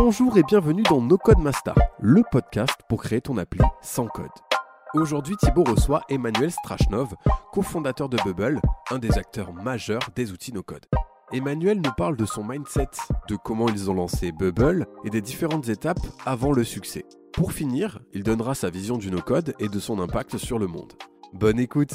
[0.00, 4.28] Bonjour et bienvenue dans No Code Master, le podcast pour créer ton appli sans code.
[4.94, 7.16] Aujourd'hui, Thibaut reçoit Emmanuel Strachnov,
[7.52, 8.60] cofondateur de Bubble,
[8.92, 10.86] un des acteurs majeurs des outils no code.
[11.32, 12.86] Emmanuel nous parle de son mindset,
[13.28, 17.04] de comment ils ont lancé Bubble et des différentes étapes avant le succès.
[17.32, 20.92] Pour finir, il donnera sa vision du no-code et de son impact sur le monde.
[21.32, 21.94] Bonne écoute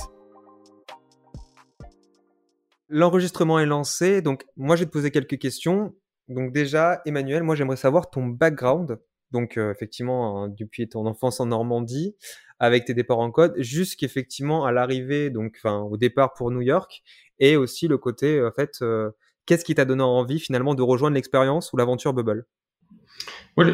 [2.89, 5.95] L'enregistrement est lancé, donc moi je vais te poser quelques questions.
[6.29, 8.99] Donc déjà, Emmanuel, moi j'aimerais savoir ton background.
[9.31, 12.15] Donc euh, effectivement, hein, depuis ton enfance en Normandie,
[12.59, 17.03] avec tes départs en code, jusqu'effectivement à l'arrivée, donc enfin au départ pour New York,
[17.39, 19.11] et aussi le côté en fait, euh,
[19.45, 22.45] qu'est-ce qui t'a donné envie finalement de rejoindre l'expérience ou l'aventure Bubble?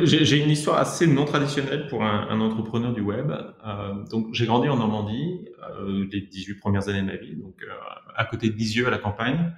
[0.04, 3.31] J'ai une histoire assez non traditionnelle pour un, entrepreneur du web.
[3.31, 5.48] Euh, donc, j'ai grandi en Normandie
[5.79, 7.71] euh, les 18 premières années de ma vie, donc euh,
[8.16, 9.54] à côté de Lisieux, à la campagne.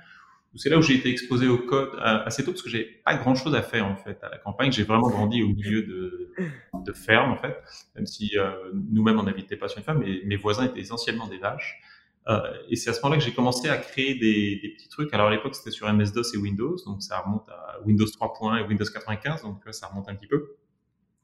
[0.56, 3.36] C'est là où j'ai été exposé au code assez tôt parce que j'ai pas grand
[3.36, 4.72] chose à faire en fait à la campagne.
[4.72, 6.34] J'ai vraiment grandi au milieu de,
[6.74, 7.56] de fermes en fait,
[7.96, 8.36] même si
[8.74, 11.82] nous-mêmes on n'habitait pas sur une ferme, mais mes voisins étaient essentiellement des vaches.
[12.28, 15.14] Euh, et c'est à ce moment-là que j'ai commencé à créer des, des, petits trucs.
[15.14, 18.68] Alors à l'époque, c'était sur MS-DOS et Windows, donc ça remonte à Windows 3.1 et
[18.68, 20.56] Windows 95, donc ça remonte un petit peu.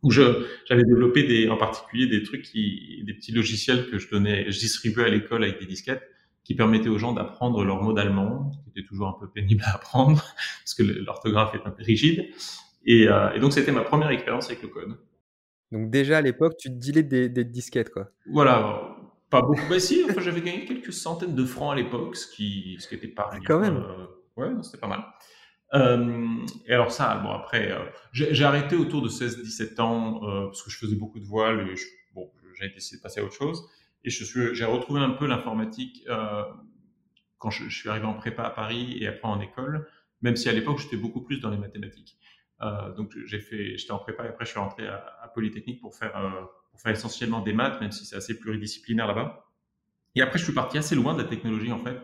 [0.03, 4.09] Où je j'avais développé des, en particulier des trucs qui, des petits logiciels que je
[4.09, 6.03] donnais, je distribuais à l'école avec des disquettes
[6.47, 9.75] qui permettaient aux gens d'apprendre leur mot d'allemand, qui était toujours un peu pénible à
[9.75, 10.23] apprendre
[10.63, 12.25] parce que l'orthographe est un peu rigide.
[12.85, 14.97] Et, euh, et donc c'était ma première expérience avec le code.
[15.73, 18.07] Donc déjà à l'époque, tu te des, des disquettes, quoi.
[18.27, 18.95] Voilà,
[19.29, 19.59] pas beaucoup.
[19.69, 22.95] bah si, enfin, j'avais gagné quelques centaines de francs à l'époque, ce qui, ce qui
[22.95, 23.29] était pas.
[23.29, 23.75] Ah, quand même.
[23.75, 24.05] Euh,
[24.37, 25.03] ouais, c'était pas mal.
[25.73, 30.69] Euh, et alors ça, bon après, euh, j'ai arrêté autour de 16-17 ans parce que
[30.69, 33.69] je faisais beaucoup de voiles et je, bon, j'ai décidé de passer à autre chose.
[34.07, 36.43] Et je suis, j'ai retrouvé un peu l'informatique euh,
[37.37, 39.85] quand je, suis arrivé en prépa à Paris et après en école,
[40.21, 42.17] même si à l'époque j'étais beaucoup plus dans les mathématiques.
[42.95, 46.15] donc j'ai fait, j'étais en prépa et après je suis rentré à, Polytechnique pour faire
[46.71, 49.47] pour faire essentiellement des maths, même si c'est assez pluridisciplinaire là-bas.
[50.15, 51.99] Et après, je suis parti assez loin de la technologie, en fait.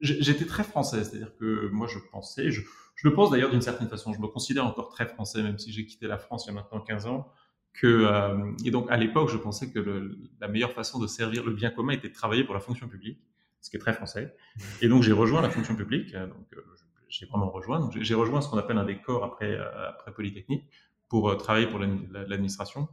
[0.00, 2.60] J'étais très français, c'est-à-dire que moi, je pensais, je,
[2.94, 5.72] je le pense d'ailleurs d'une certaine façon, je me considère encore très français, même si
[5.72, 7.30] j'ai quitté la France il y a maintenant 15 ans.
[7.72, 11.44] Que, euh, et donc, à l'époque, je pensais que le, la meilleure façon de servir
[11.44, 13.20] le bien commun était de travailler pour la fonction publique,
[13.60, 14.34] ce qui est très français.
[14.82, 16.62] Et donc, j'ai rejoint la fonction publique, euh, donc euh,
[17.08, 17.80] j'ai vraiment rejoint.
[17.80, 20.64] Donc, j'ai rejoint ce qu'on appelle un décor après, euh, après Polytechnique
[21.08, 22.88] pour travailler pour l'administration.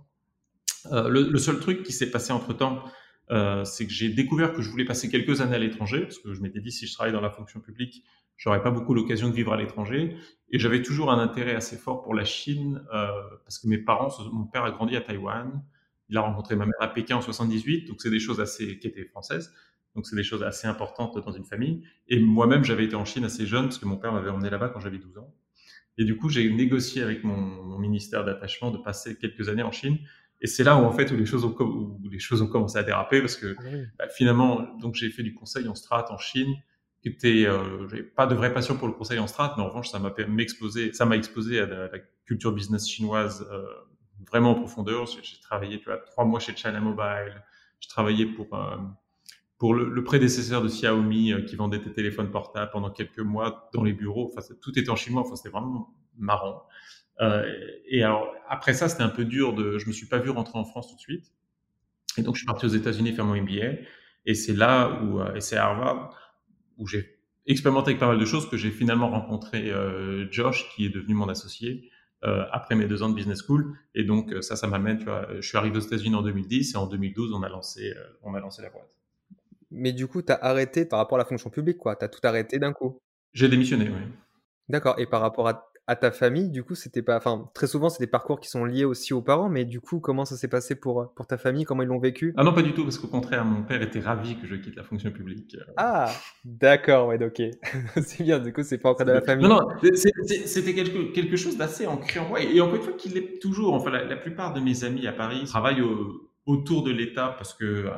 [0.91, 2.83] Euh, le, le, seul truc qui s'est passé entre temps,
[3.29, 6.33] euh, c'est que j'ai découvert que je voulais passer quelques années à l'étranger, parce que
[6.33, 8.03] je m'étais dit si je travaille dans la fonction publique,
[8.37, 10.15] j'aurais pas beaucoup l'occasion de vivre à l'étranger,
[10.49, 13.07] et j'avais toujours un intérêt assez fort pour la Chine, euh,
[13.43, 15.63] parce que mes parents, mon père a grandi à Taïwan,
[16.09, 18.87] il a rencontré ma mère à Pékin en 78, donc c'est des choses assez qui
[18.87, 19.53] étaient françaises,
[19.93, 21.83] donc c'est des choses assez importantes dans une famille.
[22.07, 24.69] Et moi-même, j'avais été en Chine assez jeune, parce que mon père m'avait emmené là-bas
[24.69, 25.33] quand j'avais 12 ans.
[25.97, 29.71] Et du coup, j'ai négocié avec mon, mon ministère d'attachement de passer quelques années en
[29.71, 29.97] Chine.
[30.41, 32.77] Et c'est là où en fait où les choses ont où les choses ont commencé
[32.77, 33.63] à déraper parce que ah
[33.97, 36.53] bah, finalement donc j'ai fait du conseil en strat en Chine
[37.01, 39.69] qui était euh, j'avais pas de vraie passion pour le conseil en strat mais en
[39.69, 41.89] revanche ça m'a m'exposer ça m'a exposé à la,
[42.27, 43.65] culture business chinoise euh,
[44.29, 45.05] vraiment en profondeur.
[45.05, 47.41] J'ai travaillé tu vois trois mois chez China Mobile.
[47.79, 48.77] J'ai travaillé pour euh,
[49.57, 53.69] pour le, le, prédécesseur de Xiaomi euh, qui vendait des téléphones portables pendant quelques mois
[53.73, 54.31] dans les bureaux.
[54.31, 55.21] Enfin tout était en chinois.
[55.21, 56.63] Enfin c'était vraiment marrant
[57.19, 60.57] et alors, après ça, c'était un peu dur de, je me suis pas vu rentrer
[60.59, 61.31] en France tout de suite.
[62.17, 63.79] Et donc, je suis parti aux États-Unis faire mon MBA.
[64.25, 66.15] Et c'est là où, euh, et c'est à Harvard,
[66.77, 70.85] où j'ai expérimenté avec pas mal de choses que j'ai finalement rencontré euh, Josh, qui
[70.85, 71.89] est devenu mon associé.
[72.23, 73.77] Euh, après mes deux ans de business school.
[73.93, 76.77] Et donc ça, ça m'amène, tu vois, je suis arrivé aux États-Unis en 2010 et
[76.77, 78.89] en 2012, on a lancé, euh, on a lancé la boîte.
[79.69, 81.95] Mais du coup, tu as arrêté par rapport à la fonction publique, quoi.
[81.95, 82.99] Tu as tout arrêté d'un coup.
[83.33, 84.01] J'ai démissionné, oui.
[84.67, 84.95] D'accord.
[84.97, 88.03] Et par rapport à à ta famille, du coup, c'était pas, enfin, très souvent, c'est
[88.03, 90.75] des parcours qui sont liés aussi aux parents, mais du coup, comment ça s'est passé
[90.75, 92.33] pour, pour ta famille, comment ils l'ont vécu?
[92.35, 94.75] Ah non, pas du tout, parce qu'au contraire, mon père était ravi que je quitte
[94.75, 95.55] la fonction publique.
[95.77, 96.11] Ah,
[96.43, 97.41] d'accord, ouais, ok.
[98.03, 99.47] c'est bien, du coup, c'est pas encore de la famille.
[99.47, 99.93] Non, non,
[100.45, 103.73] c'était quelque, quelque chose d'assez ancré en moi, et encore une fois, qu'il est toujours,
[103.73, 107.53] enfin, la, la, plupart de mes amis à Paris travaillent au, autour de l'État parce
[107.53, 107.91] que euh,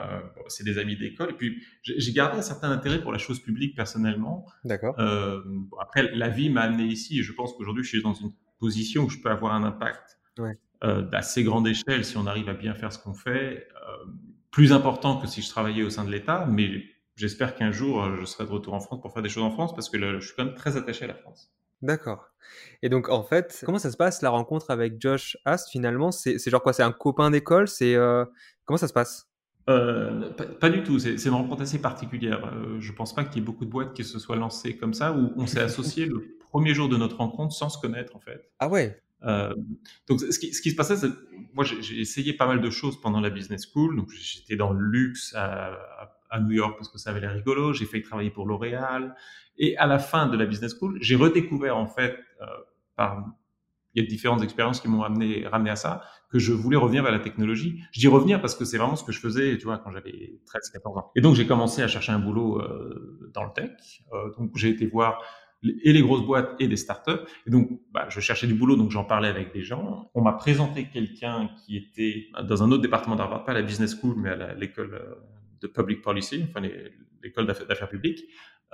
[0.48, 1.30] c'est des amis d'école.
[1.30, 4.46] Et puis, j'ai gardé un certain intérêt pour la chose publique personnellement.
[4.66, 5.00] D'accord.
[5.00, 5.42] Euh,
[5.80, 9.04] après, la vie m'a amené ici et je pense qu'aujourd'hui, je suis dans une position
[9.04, 10.57] où je peux avoir un impact ouais.
[10.84, 13.68] euh, d'assez grande échelle si on arrive à bien faire ce qu'on fait.
[14.51, 16.84] Plus important que si je travaillais au sein de l'État, mais
[17.16, 19.75] j'espère qu'un jour, je serai de retour en France pour faire des choses en France
[19.75, 21.54] parce que là, je suis quand même très attaché à la France.
[21.81, 22.26] D'accord.
[22.81, 26.12] Et donc, en fait, comment ça se passe la rencontre avec Josh Ast finalement?
[26.12, 27.68] C'est genre quoi C'est un copain d'école?
[27.68, 28.26] C'est euh...
[28.66, 29.30] Comment ça se passe?
[29.70, 31.00] Euh, pas, pas, du tout.
[31.00, 32.52] C'est une rencontre assez particulière.
[32.54, 34.94] Euh, je pense pas qu'il y ait beaucoup de boîtes qui se soient lancées comme
[34.94, 38.20] ça où on s'est associé le premier jour de notre rencontre sans se connaître en
[38.20, 38.52] fait.
[38.60, 39.02] Ah ouais.
[39.24, 39.54] Euh,
[40.08, 41.10] donc, ce qui, ce qui, se passait, c'est
[41.54, 43.96] moi, j'ai essayé pas mal de choses pendant la business school.
[43.96, 47.74] Donc, j'étais dans le luxe à, à, New York parce que ça avait l'air rigolo.
[47.74, 49.16] J'ai fait travailler pour L'Oréal.
[49.58, 52.46] Et à la fin de la business school, j'ai redécouvert en fait euh,
[52.96, 53.26] par
[53.96, 57.12] il y a différentes expériences qui m'ont ramené, à ça, que je voulais revenir vers
[57.12, 57.81] la technologie.
[57.92, 60.40] Je dis revenir parce que c'est vraiment ce que je faisais, tu vois, quand j'avais
[60.46, 61.12] 13, 14 ans.
[61.16, 63.72] Et donc, j'ai commencé à chercher un boulot euh, dans le tech.
[64.14, 65.24] Euh, donc, j'ai été voir
[65.64, 67.25] et les grosses boîtes et des startups.
[67.46, 70.10] Et donc, bah, je cherchais du boulot, donc j'en parlais avec des gens.
[70.14, 73.98] On m'a présenté quelqu'un qui était dans un autre département d'Harvard, pas à la business
[74.00, 75.16] school, mais à l'école euh,
[75.62, 76.66] de public policy, enfin
[77.24, 78.24] l'école d'affaires publiques,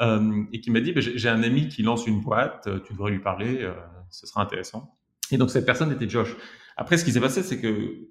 [0.02, 3.12] euh, et qui m'a dit, bah, j'ai un ami qui lance une boîte, tu devrais
[3.12, 3.74] lui parler, euh,
[4.10, 4.98] ce sera intéressant.
[5.32, 6.36] Et donc cette personne était Josh.
[6.78, 8.10] Après, ce qui s'est passé, c'est que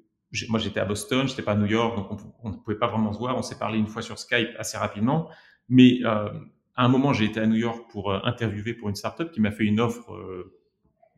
[0.49, 3.12] moi j'étais à Boston, j'étais pas à New York, donc on ne pouvait pas vraiment
[3.12, 3.37] se voir.
[3.37, 5.31] On s'est parlé une fois sur Skype assez rapidement,
[5.69, 6.29] mais euh,
[6.75, 9.41] à un moment j'ai été à New York pour euh, interviewer pour une startup qui
[9.41, 10.56] m'a fait une offre euh,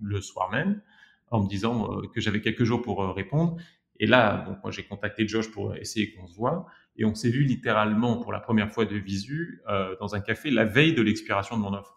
[0.00, 0.82] le soir même
[1.30, 3.56] en me disant euh, que j'avais quelques jours pour répondre.
[3.98, 6.66] Et là, donc j'ai contacté Josh pour essayer qu'on se voit,
[6.98, 9.62] et on s'est vu littéralement pour la première fois de visu
[10.00, 11.96] dans un café la veille de l'expiration de mon offre.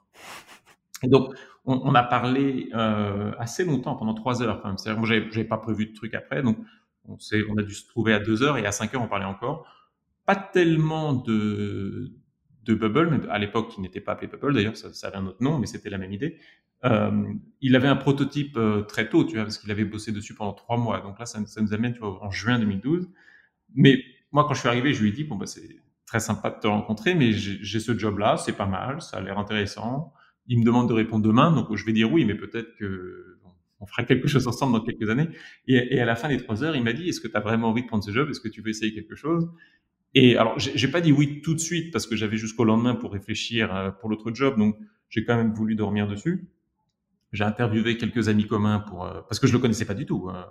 [1.03, 1.33] Et donc,
[1.65, 4.61] on, a parlé euh, assez longtemps, pendant trois heures.
[4.61, 4.97] Quand même.
[4.97, 6.57] Moi, j'avais pas prévu de truc après, donc
[7.07, 7.17] on,
[7.49, 9.67] on a dû se trouver à deux heures et à cinq heures, on parlait encore.
[10.25, 12.11] Pas tellement de,
[12.67, 15.57] Bubble, mais à l'époque, il n'était pas appelé Bubble, d'ailleurs, ça, avait un autre nom,
[15.57, 16.37] mais c'était la même idée.
[16.85, 20.35] Euh, il avait un prototype euh, très tôt, tu vois, parce qu'il avait bossé dessus
[20.35, 21.01] pendant trois mois.
[21.01, 23.09] Donc là, ça, ça, nous amène, tu vois, en juin 2012.
[23.75, 26.49] Mais moi, quand je suis arrivé, je lui ai dit, bon, bah, c'est très sympa
[26.49, 30.13] de te rencontrer, mais j'ai ce job-là, c'est pas mal, ça a l'air intéressant
[30.49, 33.37] il me demande de répondre demain, donc je vais dire oui, mais peut-être que
[33.81, 35.29] on fera quelque chose ensemble dans quelques années.
[35.67, 37.69] Et, à la fin des trois heures, il m'a dit, est-ce que tu as vraiment
[37.69, 38.29] envie de prendre ce job?
[38.29, 39.49] Est-ce que tu veux essayer quelque chose?
[40.15, 43.13] Et alors, j'ai pas dit oui tout de suite parce que j'avais jusqu'au lendemain pour
[43.13, 44.75] réfléchir euh, pour l'autre job, donc
[45.07, 46.49] j'ai quand même voulu dormir dessus.
[47.31, 50.27] J'ai interviewé quelques amis communs pour euh, parce que je le connaissais pas du tout.
[50.29, 50.47] Hein.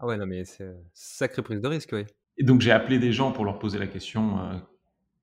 [0.00, 2.04] Ah ouais, non mais c'est sacrée prise de risque, oui.
[2.38, 4.58] Et donc j'ai appelé des gens pour leur poser la question euh,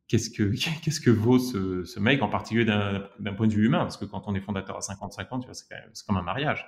[0.07, 0.43] qu'est-ce que
[0.83, 3.79] qu'est-ce que vaut ce, ce mec en particulier d'un point de vue humain?
[3.79, 6.65] Parce que quand on est fondateur à 50-50 tu vois c'est comme un mariage.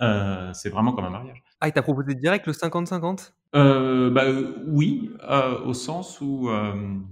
[0.00, 1.42] Euh, c'est vraiment comme un mariage.
[1.60, 4.24] Ah il t'a proposé direct le 50-50 euh, bah
[4.66, 6.50] oui euh, au sens où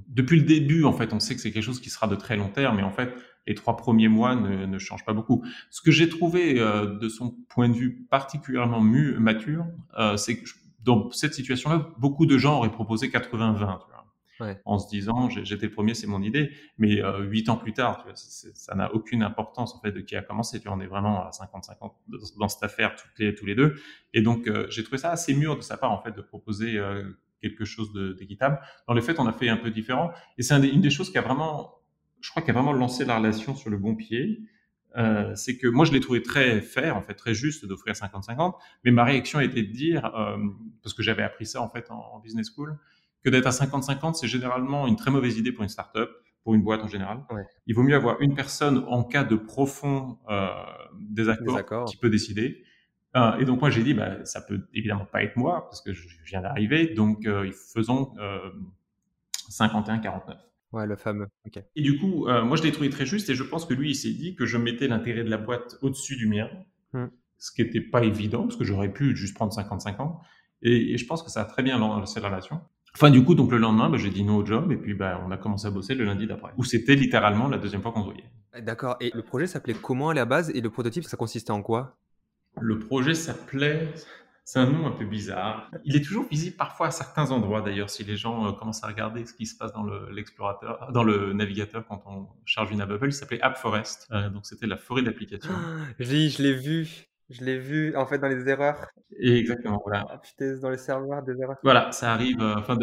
[0.08, 2.36] depuis le début en fait on sait que c'est quelque chose qui sera de très
[2.36, 3.14] long terme mais en fait
[3.46, 5.44] les trois premiers mois ne, ne changent pas beaucoup.
[5.70, 9.66] Ce que j'ai trouvé de son point de vue particulièrement mu, mature
[10.16, 10.48] c'est que
[10.86, 13.78] dans cette situation là beaucoup de gens auraient proposé 80-20
[14.64, 16.52] en se disant j'étais le premier, c'est mon idée.
[16.78, 20.00] Mais euh, huit ans plus tard, tu vois, ça n'a aucune importance en fait de
[20.00, 20.60] qui a commencé.
[20.60, 21.92] Tu vois, on est vraiment à 50-50
[22.38, 23.76] dans cette affaire toutes les, tous les deux.
[24.12, 26.76] Et donc euh, j'ai trouvé ça assez mûr de sa part en fait de proposer
[26.76, 27.04] euh,
[27.40, 28.60] quelque chose d'équitable.
[28.88, 30.10] Dans les faits, on a fait un peu différent.
[30.38, 31.74] Et c'est une des choses qui a vraiment,
[32.20, 34.40] je crois, qui a vraiment lancé la relation sur le bon pied.
[34.96, 38.54] Euh, c'est que moi je l'ai trouvé très fair, en fait très juste d'offrir 50-50,
[38.84, 40.38] mais ma réaction était de dire, euh,
[40.82, 42.78] parce que j'avais appris ça en fait en, en business school,
[43.22, 46.08] que d'être à 50-50, c'est généralement une très mauvaise idée pour une startup,
[46.44, 47.24] pour une boîte en général.
[47.66, 50.48] Il vaut mieux avoir une personne en cas de profond euh,
[50.98, 52.62] désaccord, qui peut décider.
[53.38, 56.06] Et donc moi j'ai dit, bah, ça peut évidemment pas être moi parce que je
[56.26, 57.26] viens d'arriver, donc
[57.74, 58.14] faisons
[59.50, 60.36] 51-49.
[60.72, 61.28] Ouais, le fameux.
[61.76, 63.90] Et du coup, euh, moi je l'ai trouvé très juste et je pense que lui
[63.90, 66.50] il s'est dit que je mettais l'intérêt de la boîte au-dessus du mien,
[66.92, 67.06] hmm.
[67.38, 70.18] ce qui n'était pas évident parce que j'aurais pu juste prendre 50-50.
[70.62, 72.60] Et, et, je pense que ça a très bien lancé la relation.
[72.96, 75.22] Enfin, du coup, donc le lendemain, bah, j'ai dit non au job et puis bah,
[75.26, 78.00] on a commencé à bosser le lundi d'après, où c'était littéralement la deuxième fois qu'on
[78.00, 78.24] se voyait.
[78.62, 78.96] D'accord.
[79.00, 81.98] Et le projet s'appelait comment à la base et le prototype, ça consistait en quoi?
[82.58, 83.92] Le projet s'appelait.
[84.46, 85.70] C'est un nom un peu bizarre.
[85.84, 88.86] Il est toujours visible parfois à certains endroits d'ailleurs, si les gens euh, commencent à
[88.86, 93.08] regarder ce qui se passe dans l'explorateur, dans le navigateur quand on charge une Bubble.
[93.08, 95.52] Il s'appelait App Forest, euh, donc c'était la forêt d'applications.
[96.00, 97.06] oui, je l'ai vu.
[97.28, 98.86] Je l'ai vu en fait dans les erreurs.
[99.18, 100.06] Et exactement, voilà.
[100.08, 101.56] Ah, putain, dans les serveurs des erreurs.
[101.64, 102.40] Voilà, ça arrive.
[102.40, 102.78] Euh, enfin,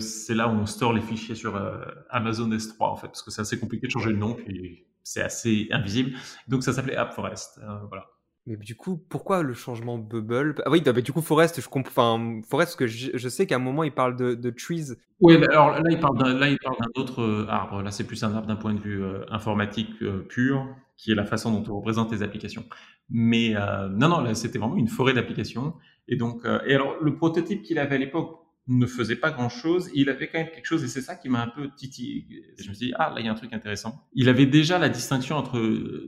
[0.00, 3.30] c'est là où on store les fichiers sur euh, Amazon S3 en fait, parce que
[3.30, 6.16] c'est assez compliqué de changer le nom, puis c'est assez invisible.
[6.48, 7.60] Donc ça s'appelait App Forest.
[7.62, 8.06] Euh, voilà.
[8.48, 10.54] Mais du coup, pourquoi le changement Bubble?
[10.64, 12.40] Ah oui, bah, du coup, Forest, je comprends.
[12.48, 14.94] Forest, que je, sais qu'à un moment, il parle de, trees.
[15.20, 17.82] Oui, alors là, il parle d'un autre arbre.
[17.82, 21.52] Là, c'est plus un arbre d'un point de vue informatique pur, qui est la façon
[21.52, 22.64] dont on représente les applications.
[23.10, 25.74] Mais euh, non, non, c'était vraiment une forêt d'applications.
[26.08, 29.48] Et donc, euh, et alors le prototype qu'il avait à l'époque ne faisait pas grand
[29.48, 29.90] chose.
[29.94, 32.26] Il avait quand même quelque chose, et c'est ça qui m'a un peu titillé.
[32.58, 34.06] Je me suis dit, ah, là, il y a un truc intéressant.
[34.12, 35.58] Il avait déjà la distinction entre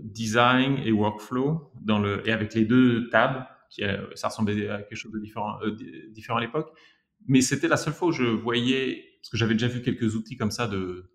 [0.03, 4.83] design et workflow dans le, et avec les deux tables, qui, euh, ça ressemblait à
[4.83, 5.77] quelque chose de différent, euh,
[6.11, 6.71] différent à l'époque.
[7.27, 10.37] Mais c'était la seule fois où je voyais, parce que j'avais déjà vu quelques outils
[10.37, 11.11] comme ça de,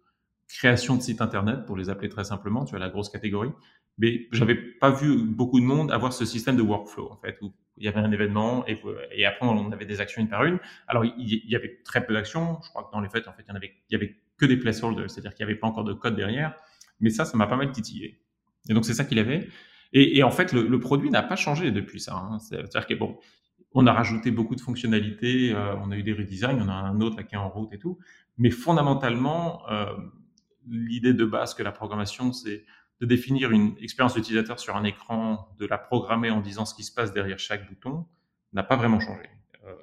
[0.47, 3.51] création de sites internet, pour les appeler très simplement, tu as la grosse catégorie.
[3.97, 7.53] Mais j'avais pas vu beaucoup de monde avoir ce système de workflow, en fait, où
[7.77, 10.59] il y avait un événement et, après on avait des actions une par une.
[10.87, 12.59] Alors, il, y avait très peu d'actions.
[12.63, 14.45] Je crois que dans les faits, en fait, il y avait, il y avait que
[14.45, 16.55] des placeholders, c'est-à-dire qu'il n'y avait pas encore de code derrière.
[16.99, 18.19] Mais ça, ça m'a pas mal titillé.
[18.69, 19.47] Et donc, c'est ça qu'il avait.
[19.93, 22.15] Et, en fait, le, le produit n'a pas changé depuis ça.
[22.15, 22.39] Hein.
[22.39, 23.17] C'est-à-dire que bon,
[23.75, 27.01] on a rajouté beaucoup de fonctionnalités, euh, on a eu des redesigns, on a un
[27.01, 27.99] autre qui est en route et tout.
[28.37, 29.85] Mais fondamentalement, euh,
[30.67, 32.65] l'idée de base que la programmation, c'est
[33.01, 36.83] de définir une expérience utilisateur sur un écran, de la programmer en disant ce qui
[36.83, 38.05] se passe derrière chaque bouton,
[38.53, 39.29] n'a pas vraiment changé.
[39.65, 39.75] Euh,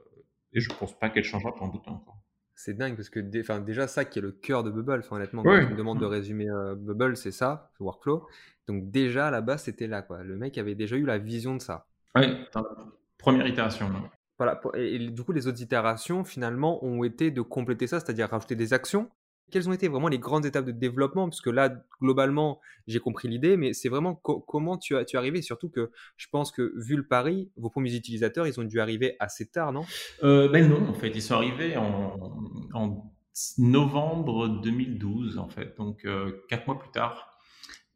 [0.52, 2.18] et je pense pas qu'elle changera pour un bouton encore.
[2.54, 5.58] C'est dingue parce que déjà ça qui est le cœur de Bubble, enfin, honnêtement, quand
[5.58, 8.26] tu me demandes de résumer euh, Bubble, c'est ça, ce workflow.
[8.68, 10.22] Donc déjà là-bas, c'était là quoi.
[10.22, 11.88] Le mec avait déjà eu la vision de ça.
[12.14, 12.26] Oui,
[13.18, 13.90] première itération.
[14.38, 18.56] Voilà, et, du coup, les autres itérations finalement ont été de compléter ça, c'est-à-dire rajouter
[18.56, 19.10] des actions
[19.50, 21.28] quelles ont été vraiment les grandes étapes de développement?
[21.28, 25.18] Parce que là, globalement, j'ai compris l'idée, mais c'est vraiment comment tu as tu es
[25.18, 25.42] arrivé?
[25.42, 29.16] Surtout que je pense que, vu le pari, vos premiers utilisateurs, ils ont dû arriver
[29.20, 29.84] assez tard, non?
[30.22, 33.12] Euh, Ben non, en fait, ils sont arrivés en,
[33.58, 37.28] novembre 2012, en fait, donc euh, quatre mois plus tard.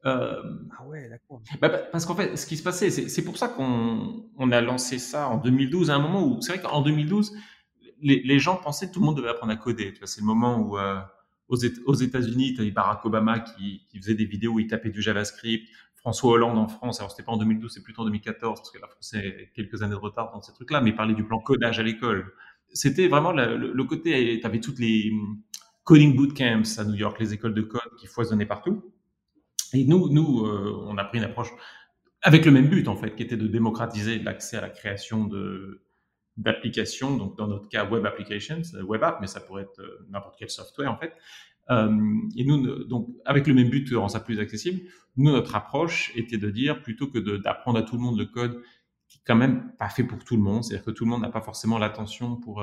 [0.04, 0.40] Euh,
[0.78, 1.42] ah ouais, d'accord.
[1.60, 4.60] Bah, bah, parce qu'en fait, ce qui se passait, c'est pour ça qu'on on a
[4.60, 7.34] lancé ça en 2012, à un moment où, c'est vrai qu'en 2012,
[8.02, 9.94] les, les, gens pensaient que tout le monde devait apprendre à coder.
[10.04, 10.76] C'est le moment où
[11.48, 15.68] aux, États-Unis, tu avais Barack Obama qui, faisait des vidéos où il tapait du JavaScript.
[15.94, 18.78] François Hollande en France, alors c'était pas en 2012, c'est plutôt en 2014 parce que
[18.78, 19.20] la France a
[19.54, 22.32] quelques années de retard dans ces trucs-là, mais il parlait du plan codage à l'école.
[22.72, 25.40] C'était vraiment le, côté, tu avais toutes les hum,
[25.82, 28.92] coding bootcamps à New York, les écoles de code qui foisonnaient partout.
[29.72, 31.48] Et nous, nous, euh, on a pris une approche
[32.22, 35.85] avec le même but en fait, qui était de démocratiser l'accès à la création de
[36.36, 40.06] d'applications, donc dans notre cas web applications, euh, web app, mais ça pourrait être euh,
[40.10, 41.14] n'importe quel software en fait.
[41.70, 41.90] Euh,
[42.36, 44.82] et nous, donc avec le même but de rendre ça plus accessible,
[45.16, 48.62] nous notre approche était de dire plutôt que d'apprendre à tout le monde le code,
[49.08, 51.22] qui est quand même pas fait pour tout le monde, c'est-à-dire que tout le monde
[51.22, 52.62] n'a pas forcément l'attention pour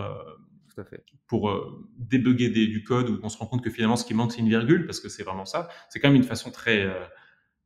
[0.74, 1.04] tout à fait.
[1.28, 4.14] pour euh, débugger des, du code où on se rend compte que finalement ce qui
[4.14, 5.70] manque c'est une virgule parce que c'est vraiment ça.
[5.90, 6.90] C'est quand même une façon très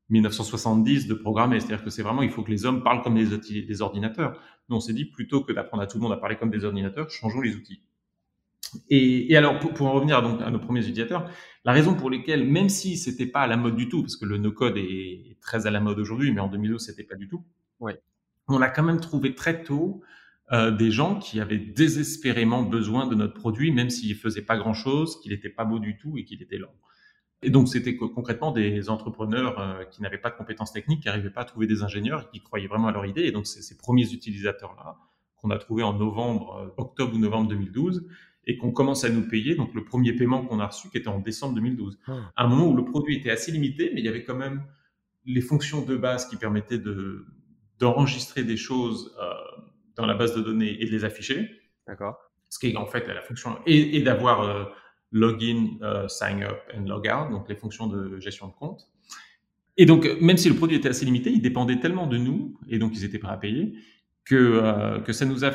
[0.09, 1.59] 1970 de programmer.
[1.59, 4.39] C'est-à-dire que c'est vraiment, il faut que les hommes parlent comme des, ordinateurs.
[4.69, 6.65] Nous, on s'est dit, plutôt que d'apprendre à tout le monde à parler comme des
[6.65, 7.81] ordinateurs, changeons les outils.
[8.89, 11.29] Et, alors, pour, en revenir donc, à nos premiers utilisateurs,
[11.63, 14.25] la raison pour laquelle, même si c'était pas à la mode du tout, parce que
[14.25, 17.43] le no-code est très à la mode aujourd'hui, mais en 2012, c'était pas du tout.
[17.79, 17.99] Ouais.
[18.47, 20.01] On a quand même trouvé très tôt
[20.51, 25.19] euh, des gens qui avaient désespérément besoin de notre produit, même s'il faisait pas grand-chose,
[25.21, 26.73] qu'il n'était pas beau du tout et qu'il était lent.
[27.43, 31.29] Et donc, c'était concrètement des entrepreneurs euh, qui n'avaient pas de compétences techniques, qui n'arrivaient
[31.29, 33.23] pas à trouver des ingénieurs qui croyaient vraiment à leur idée.
[33.23, 34.97] Et donc, c'est ces premiers utilisateurs-là
[35.35, 38.07] qu'on a trouvés en novembre, euh, octobre ou novembre 2012
[38.47, 39.55] et qu'on commence à nous payer.
[39.55, 41.99] Donc, le premier paiement qu'on a reçu, qui était en décembre 2012.
[42.07, 42.31] Ah.
[42.35, 44.63] À un moment où le produit était assez limité, mais il y avait quand même
[45.25, 47.25] les fonctions de base qui permettaient de,
[47.77, 49.33] d'enregistrer des choses euh,
[49.95, 51.49] dans la base de données et de les afficher.
[51.85, 52.17] D'accord.
[52.49, 54.63] Ce qui est en fait la fonction, et, et d'avoir euh,
[55.11, 58.87] login, uh, sign up and log out, donc les fonctions de gestion de compte.
[59.77, 62.79] Et donc, même si le produit était assez limité, il dépendait tellement de nous, et
[62.79, 63.73] donc ils étaient prêts à payer,
[64.25, 65.51] que, euh, que ça nous a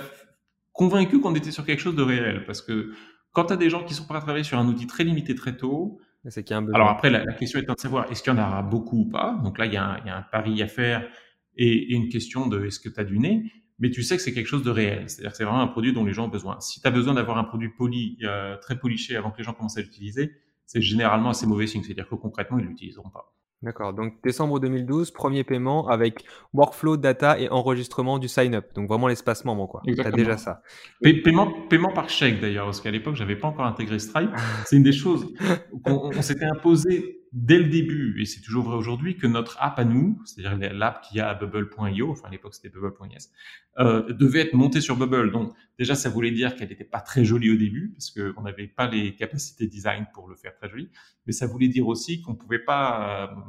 [0.73, 2.45] convaincu qu'on était sur quelque chose de réel.
[2.47, 2.93] Parce que
[3.33, 5.35] quand tu as des gens qui sont prêts à travailler sur un outil très limité
[5.35, 8.23] très tôt, c'est qu'il y a un Alors après, la, question est de savoir est-ce
[8.23, 9.41] qu'il y en aura beaucoup ou pas?
[9.43, 11.09] Donc là, il y a un, il y a un pari à faire
[11.57, 13.51] et, et une question de est-ce que tu as du nez?
[13.83, 15.11] Mais tu sais que c'est quelque chose de réel.
[15.11, 16.59] C'est-à-dire que c'est vraiment un produit dont les gens ont besoin.
[16.61, 19.55] Si tu as besoin d'avoir un produit poli, euh, très poliché avant que les gens
[19.55, 20.31] commencent à l'utiliser,
[20.67, 21.83] c'est généralement assez mauvais signe.
[21.83, 23.35] C'est-à-dire que concrètement, ils l'utiliseront pas.
[23.61, 23.93] D'accord.
[23.93, 28.73] Donc décembre 2012, premier paiement avec workflow, data et enregistrement du sign-up.
[28.77, 29.83] Donc vraiment l'espace membre, quoi.
[29.85, 30.63] Tu as déjà ça.
[31.03, 34.31] paiement, paiement par chèque d'ailleurs, parce qu'à l'époque, j'avais pas encore intégré Stripe.
[34.67, 35.35] C'est une des choses
[35.85, 39.79] qu'on on, s'était imposé dès le début, et c'est toujours vrai aujourd'hui, que notre app
[39.79, 43.29] à nous, c'est-à-dire l'app qu'il y a à bubble.io, enfin à l'époque c'était bubble.is,
[43.79, 45.33] euh, devait être montée sur Bubble.
[45.33, 48.69] Donc déjà, ça voulait dire qu'elle n'était pas très jolie au début, parce qu'on n'avait
[48.69, 50.91] pas les capacités design pour le faire très joli,
[51.27, 53.31] mais ça voulait dire aussi qu'on pouvait pas...
[53.33, 53.41] Euh,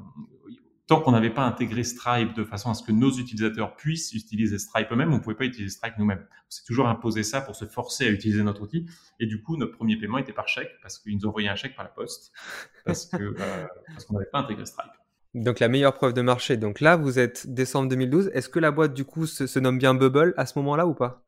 [0.88, 4.60] tant qu'on n'avait pas intégré Stripe de façon à ce que nos utilisateurs puissent utiliser
[4.60, 6.26] Stripe eux-mêmes, on ne pouvait pas utiliser Stripe nous-mêmes.
[6.30, 8.86] On s'est toujours imposé ça pour se forcer à utiliser notre outil.
[9.20, 11.76] Et du coup, notre premier paiement était par chèque parce qu'ils nous envoyaient un chèque
[11.76, 12.32] par la poste
[12.86, 13.34] parce euh,
[13.88, 14.92] parce qu'on n'avait pas intégré Stripe.
[15.34, 16.58] Donc la meilleure preuve de marché.
[16.58, 18.32] Donc là, vous êtes décembre 2012.
[18.34, 21.24] Est-ce que la boîte du coup se, nomme bien Bubble à ce moment-là ou pas?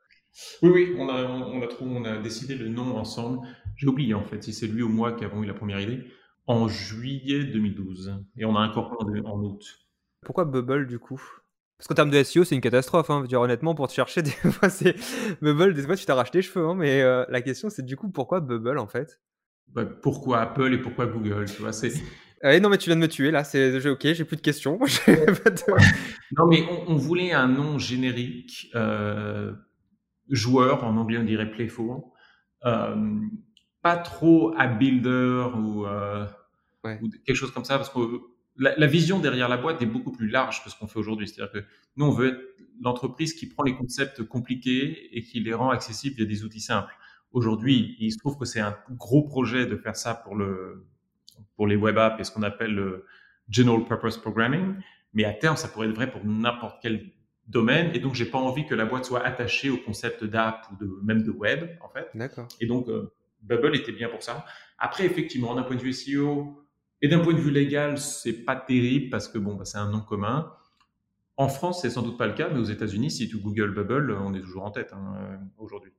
[0.62, 3.40] Oui, oui, on a, on, a trouvé, on a décidé le nom ensemble.
[3.78, 6.06] J'ai oublié en fait si c'est lui ou moi qui avons eu la première idée
[6.48, 9.88] en juillet 2012 et on a incorporé en août.
[10.22, 11.22] Pourquoi Bubble du coup?
[11.78, 13.10] Parce qu'en termes de SEO, c'est une catastrophe.
[13.10, 13.24] Hein.
[13.26, 14.96] Dire, honnêtement, pour te chercher, des fois, c'est
[15.42, 16.66] Bubble, des fois, tu t'arraches les cheveux.
[16.66, 19.20] Hein, mais euh, la question, c'est du coup, pourquoi Bubble en fait?
[19.68, 21.92] Bah, pourquoi Apple et pourquoi Google tu vois, c'est...
[22.44, 23.44] Ah non, mais tu viens de me tuer là.
[23.44, 24.78] C'est ok, j'ai plus de questions.
[26.38, 29.54] non, mais on, voulait un nom générique, euh,
[30.30, 32.02] joueur, en anglais on dirait playful,
[32.66, 32.96] euh,
[33.86, 36.26] pas trop à builder ou, euh,
[37.04, 38.00] ou, quelque chose comme ça, parce que
[38.58, 41.28] la, vision derrière la boîte est beaucoup plus large que ce qu'on fait aujourd'hui.
[41.28, 42.42] C'est-à-dire que nous, on veut être
[42.82, 46.96] l'entreprise qui prend les concepts compliqués et qui les rend accessibles via des outils simples.
[47.32, 50.88] Aujourd'hui, il se trouve que c'est un gros projet de faire ça pour le
[51.56, 53.06] pour les web apps et ce qu'on appelle le
[53.50, 54.78] general purpose programming,
[55.14, 57.12] mais à terme, ça pourrait être vrai pour n'importe quel
[57.48, 57.92] domaine.
[57.94, 61.00] Et donc, j'ai pas envie que la boîte soit attachée au concept d'app ou de
[61.04, 62.10] même de web, en fait.
[62.16, 62.48] D'accord.
[62.60, 63.12] Et donc, euh,
[63.46, 64.46] Bubble était bien pour ça.
[64.78, 66.66] Après, effectivement, d'un point de vue SEO,
[67.02, 69.90] et d'un point de vue légal, c'est pas terrible parce que bon, bah, c'est un
[69.90, 70.52] nom commun.
[71.38, 74.12] En France, c'est sans doute pas le cas, mais aux États-Unis, si tu Google Bubble,
[74.12, 75.92] on est toujours en tête hein, euh, aujourd'hui.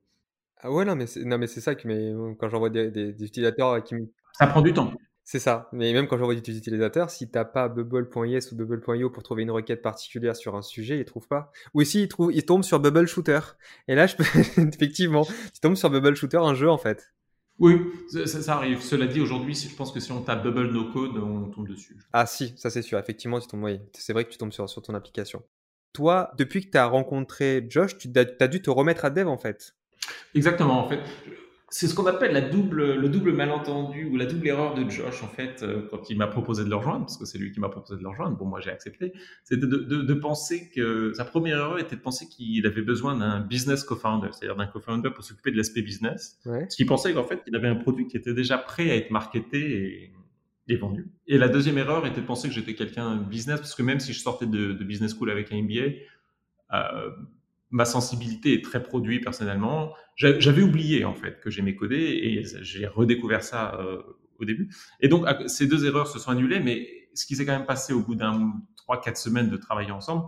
[0.58, 3.22] Ah ouais, non, mais c'est, non, mais c'est ça que mais, quand j'envoie des, des,
[3.22, 3.94] utilisateurs qui
[4.32, 4.92] Ça prend du temps.
[5.22, 5.68] C'est ça.
[5.72, 9.50] Mais même quand j'envoie des utilisateurs, si t'as pas bubble.is ou bubble.io pour trouver une
[9.50, 11.52] requête particulière sur un sujet, ils trouvent pas.
[11.74, 13.40] Ou si ils, trouvent, ils tombent sur Bubble Shooter.
[13.88, 14.24] Et là, je peux...
[14.72, 17.12] effectivement, tu tombes sur Bubble Shooter, un jeu en fait.
[17.58, 18.82] Oui, ça, arrive.
[18.82, 21.96] Cela dit, aujourd'hui, je pense que si on tape Bubble No Code, on tombe dessus.
[22.12, 22.98] Ah si, ça c'est sûr.
[22.98, 23.80] Effectivement, tu tombes, oui.
[23.92, 25.42] C'est vrai que tu tombes sur, sur ton application.
[25.94, 29.38] Toi, depuis que tu as rencontré Josh, tu as, dû te remettre à dev en
[29.38, 29.74] fait.
[30.34, 30.84] Exactement.
[30.84, 31.00] En fait,
[31.68, 35.24] c'est ce qu'on appelle la double, le double malentendu ou la double erreur de Josh,
[35.24, 37.58] en fait, euh, quand il m'a proposé de le rejoindre, parce que c'est lui qui
[37.58, 38.36] m'a proposé de le rejoindre.
[38.36, 39.12] Bon, moi, j'ai accepté.
[39.42, 43.16] C'était de, de, de, penser que sa première erreur était de penser qu'il avait besoin
[43.16, 46.38] d'un business co-founder, c'est-à-dire d'un co-founder pour s'occuper de l'aspect business.
[46.46, 46.60] Ouais.
[46.60, 49.10] Parce qu'il pensait qu'en fait, il avait un produit qui était déjà prêt à être
[49.10, 50.12] marketé
[50.68, 51.08] et, et, vendu.
[51.26, 54.12] Et la deuxième erreur était de penser que j'étais quelqu'un business, parce que même si
[54.12, 55.96] je sortais de, de business school avec un MBA,
[56.74, 57.10] euh,
[57.70, 59.92] ma sensibilité est très produit personnellement.
[60.16, 64.02] J'avais oublié en fait que j'aimais coder et j'ai redécouvert ça euh,
[64.38, 64.74] au début.
[65.00, 67.92] Et donc ces deux erreurs se sont annulées, mais ce qui s'est quand même passé
[67.92, 70.24] au bout d'un trois quatre semaines de travailler ensemble,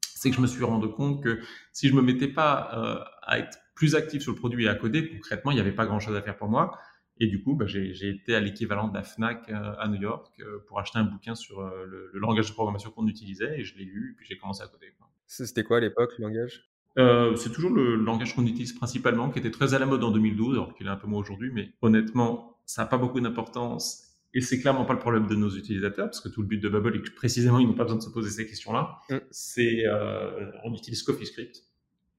[0.00, 1.40] c'est que je me suis rendu compte que
[1.72, 4.74] si je me mettais pas euh, à être plus actif sur le produit et à
[4.74, 6.76] coder, concrètement, il n'y avait pas grand-chose à faire pour moi.
[7.18, 10.32] Et du coup, bah, j'ai été à l'équivalent de la FNAC euh, à New York
[10.66, 13.84] pour acheter un bouquin sur le, le, langage de programmation qu'on utilisait et je l'ai
[13.84, 14.92] lu et puis j'ai commencé à coder.
[15.26, 16.71] C'était quoi à l'époque le langage?
[16.98, 20.10] Euh, c'est toujours le langage qu'on utilise principalement, qui était très à la mode en
[20.10, 24.08] 2012, alors qu'il est un peu moins aujourd'hui, mais honnêtement, ça n'a pas beaucoup d'importance.
[24.34, 26.68] Et c'est clairement pas le problème de nos utilisateurs, parce que tout le but de
[26.68, 28.98] Bubble est que précisément, ils n'ont pas besoin de se poser ces questions-là.
[29.10, 29.16] Mm.
[29.30, 31.62] C'est, euh, on utilise CoffeeScript.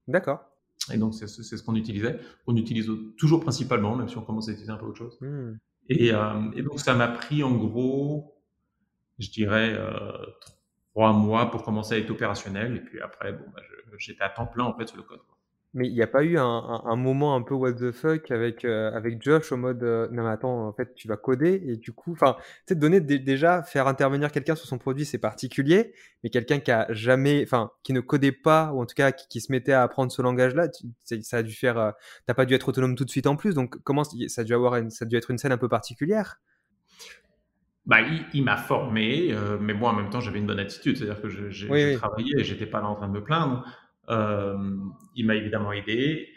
[0.08, 0.40] D'accord.
[0.92, 2.20] Et donc, c'est ce qu'on utilisait.
[2.46, 5.18] On utilise toujours principalement, même si on commence à utiliser un peu autre chose.
[5.22, 5.54] Mm.
[5.90, 8.36] Et, euh, et, donc, ça m'a pris en gros,
[9.18, 10.12] je dirais, euh,
[10.94, 12.78] trois mois pour commencer à être opérationnel.
[12.78, 13.62] Et puis après, bon, bah,
[13.98, 15.20] j'étais à temps plein en fait sur le code.
[15.76, 18.92] Mais il n'y a pas eu un, moment un peu what the fuck avec, euh,
[18.94, 21.92] avec Josh au mode euh, non mais attends en fait tu vas coder et du
[21.92, 26.30] coup enfin tu sais donner déjà faire intervenir quelqu'un sur son produit c'est particulier mais
[26.30, 29.52] quelqu'un qui a jamais enfin qui ne codait pas ou en tout cas qui, se
[29.52, 30.68] mettait à apprendre ce langage là
[31.24, 31.92] ça a dû faire euh,
[32.28, 34.54] t'as pas dû être autonome tout de suite en plus donc comment ça a dû
[34.54, 36.40] avoir ça a dû être une scène un peu particulière
[37.86, 37.98] bah,
[38.34, 41.30] il, m'a formé, euh, mais moi en même temps j'avais une bonne attitude, c'est-à-dire que
[41.50, 43.66] j'ai travaillé et j'étais pas là en train de me plaindre.
[44.10, 44.78] Euh,
[45.16, 46.30] il m'a évidemment aidé.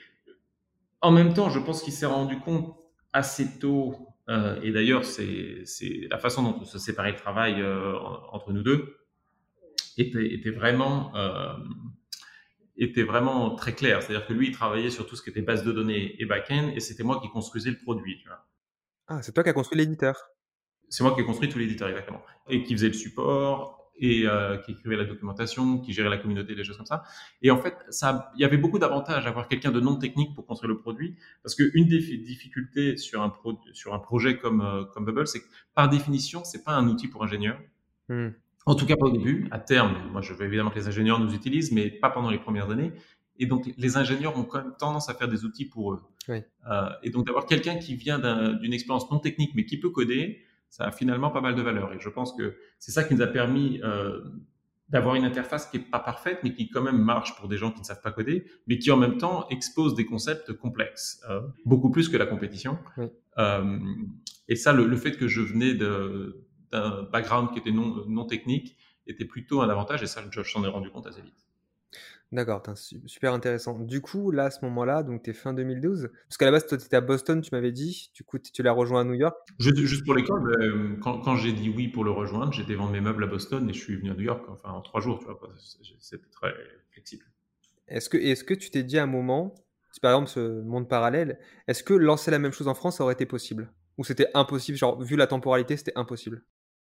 [1.01, 2.77] En même temps, je pense qu'il s'est rendu compte
[3.13, 3.97] assez tôt,
[4.29, 5.65] euh, et d'ailleurs c'est
[6.11, 7.65] la façon dont on se séparait le travail
[8.33, 8.97] entre nous deux
[9.99, 11.13] était, était vraiment
[12.77, 14.03] était vraiment très clair.
[14.03, 16.73] C'est-à-dire que lui, il travaillait sur tout ce qui était base de données et back-end,
[16.75, 18.19] et c'était moi qui construisais le produit.
[18.19, 18.45] Tu vois.
[19.07, 20.36] Ah, c'est toi qui as construit l'éditeur
[20.89, 24.59] c'est moi qui ai construit tout l'éditeur exactement et qui faisait le support et euh,
[24.59, 27.05] qui écrivait la documentation, qui gérait la communauté, des choses comme ça.
[27.43, 30.35] Et en fait, ça, il y avait beaucoup d'avantages à avoir quelqu'un de non technique
[30.35, 34.61] pour construire le produit, parce qu'une des difficultés sur un, pro, sur un projet comme,
[34.61, 37.59] euh, comme Bubble, c'est que par définition, c'est pas un outil pour ingénieurs.
[38.09, 38.29] Hmm.
[38.67, 39.49] En tout cas, pas au début.
[39.51, 42.39] À terme, moi, je veux évidemment que les ingénieurs nous utilisent, mais pas pendant les
[42.39, 42.93] premières années.
[43.39, 46.03] Et donc, les ingénieurs ont quand même tendance à faire des outils pour eux.
[46.29, 46.43] Oui.
[46.69, 48.19] Euh, et donc, d'avoir quelqu'un qui vient
[48.59, 51.93] d'une expérience non technique, mais qui peut coder, ça a finalement pas mal de valeur.
[51.93, 54.21] Et je pense que c'est ça qui nous a permis euh,
[54.89, 57.73] d'avoir une interface qui est pas parfaite, mais qui quand même marche pour des gens
[57.73, 61.41] qui ne savent pas coder, mais qui en même temps expose des concepts complexes, euh,
[61.65, 62.79] beaucoup plus que la compétition.
[63.39, 63.79] Euh,
[64.49, 68.77] et ça, le, fait que je venais d'un background qui était non, non technique
[69.07, 71.46] était plutôt un avantage, et ça, je s'en ai rendu compte assez vite.
[72.33, 73.79] D'accord, super intéressant.
[73.79, 76.67] Du coup, là, à ce moment-là, donc tu es fin 2012, parce qu'à la base,
[76.67, 79.15] toi, tu étais à Boston, tu m'avais dit, du coup, tu l'as rejoint à New
[79.15, 79.37] York.
[79.59, 83.01] Juste pour l'école, euh, quand, quand j'ai dit oui pour le rejoindre, j'étais vendre mes
[83.01, 85.27] meubles à Boston et je suis venu à New York, enfin, en trois jours, tu
[85.27, 85.39] vois,
[86.01, 86.53] c'était très
[86.91, 87.25] flexible.
[87.87, 89.55] Est-ce que, est-ce que tu t'es dit à un moment,
[90.03, 93.15] par exemple ce monde parallèle, est-ce que lancer la même chose en France, ça aurait
[93.15, 93.73] été possible?
[93.99, 96.45] Ou c'était impossible, genre vu la temporalité, c'était impossible?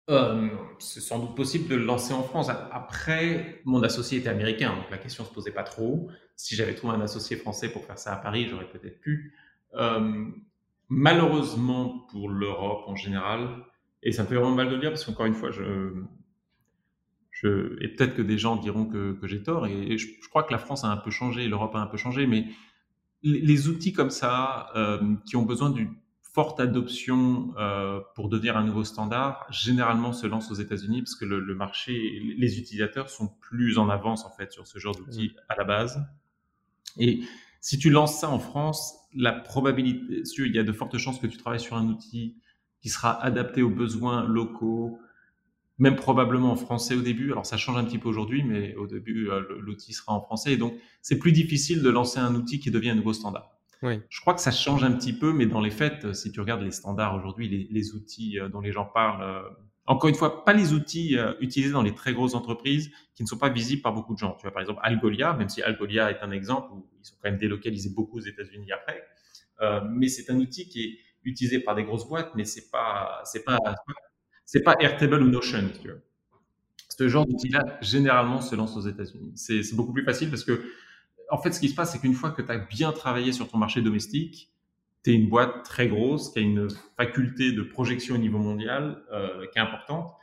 [0.10, 2.50] Euh, c'est sans doute possible de le lancer en France.
[2.50, 6.10] Après, mon associé était américain, donc la question se posait pas trop.
[6.36, 9.34] Si j'avais trouvé un associé français pour faire ça à Paris, j'aurais peut-être pu.
[9.76, 10.26] Euh,
[10.90, 13.64] malheureusement pour l'Europe en général,
[14.04, 15.52] et ça me fait vraiment mal de le dire parce qu'encore une fois,
[17.44, 20.84] et peut-être que des gens diront que, j'ai tort, et, je, crois que la France
[20.84, 22.48] a un peu changé, l'Europe a un peu changé, mais
[23.22, 25.96] les, outils comme ça, euh, qui ont besoin d'une
[26.34, 31.26] forte adoption euh, pour devenir un nouveau standard, généralement se lance aux États-Unis parce que
[31.26, 31.94] le, marché,
[32.38, 35.42] les utilisateurs sont plus en avance en fait sur ce genre d'outils mm.
[35.50, 36.04] à la base.
[36.98, 37.22] Et
[37.62, 41.28] si tu lances ça en France, la probabilité, il y a de fortes chances que
[41.28, 42.36] tu travailles sur un outil
[42.82, 45.00] qui sera adapté aux besoins locaux,
[45.78, 47.32] même probablement en français au début.
[47.32, 50.54] Alors ça change un petit peu aujourd'hui, mais au début euh, l'outil sera en français.
[50.54, 53.53] Et donc c'est plus difficile de lancer un outil qui devient un nouveau standard.
[54.10, 56.40] Je crois que ça change un petit peu, mais dans les faits, euh, si tu
[56.40, 59.50] regardes les standards aujourd'hui, les, outils euh, dont les gens parlent, euh,
[59.86, 63.38] encore une fois, pas les outils utilisés dans les très grosses entreprises qui ne sont
[63.38, 64.34] pas visibles par beaucoup de gens.
[64.36, 67.30] Tu vois, par exemple, Algolia, même si Algolia est un exemple où ils sont quand
[67.30, 69.04] même délocalisés beaucoup aux États-Unis après,
[69.90, 73.44] mais c'est un outil qui est utilisé par des grosses boîtes, mais c'est pas, c'est
[73.44, 73.60] pas,
[74.46, 75.70] c'est pas Airtable ou Notion.
[76.88, 79.34] Ce genre d'outil-là, généralement, se lance aux États-Unis.
[79.36, 80.64] C'est beaucoup plus facile parce que
[81.34, 83.50] en fait, ce qui se passe, c'est qu'une fois que tu as bien travaillé sur
[83.50, 84.54] ton marché domestique,
[85.04, 89.04] tu es une boîte très grosse qui a une faculté de projection au niveau mondial
[89.12, 90.14] euh, qui est importante.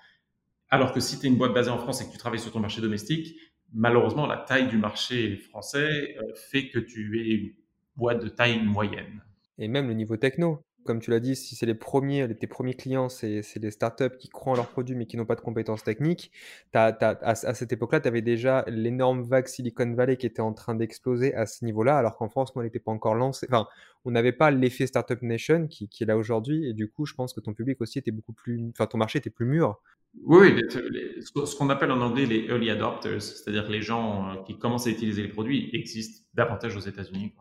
[0.68, 2.52] Alors que si tu es une boîte basée en France et que tu travailles sur
[2.52, 3.36] ton marché domestique,
[3.72, 7.54] malheureusement, la taille du marché français euh, fait que tu es une
[7.96, 9.20] boîte de taille moyenne.
[9.58, 12.74] Et même le niveau techno comme tu l'as dit, si c'est les premiers, tes premiers
[12.74, 15.84] clients, c'est les startups qui croient en leurs produits mais qui n'ont pas de compétences
[15.84, 16.32] techniques,
[16.74, 21.34] à, cette époque-là, tu avais déjà l'énorme vague Silicon Valley qui était en train d'exploser
[21.34, 23.46] à ce niveau-là, alors qu'en France, elle n'était pas encore lancée.
[23.50, 23.66] Enfin,
[24.04, 27.32] on n'avait pas l'effet Startup Nation qui, est là aujourd'hui, et du coup, je pense
[27.32, 28.70] que ton public aussi était beaucoup plus.
[28.70, 29.80] Enfin, ton marché était plus mûr.
[30.24, 34.88] Oui, ce qu'on appelle en anglais les early adopters, c'est-à-dire les gens euh, qui commencent
[34.88, 37.32] à utiliser les produits, existent davantage aux États-Unis.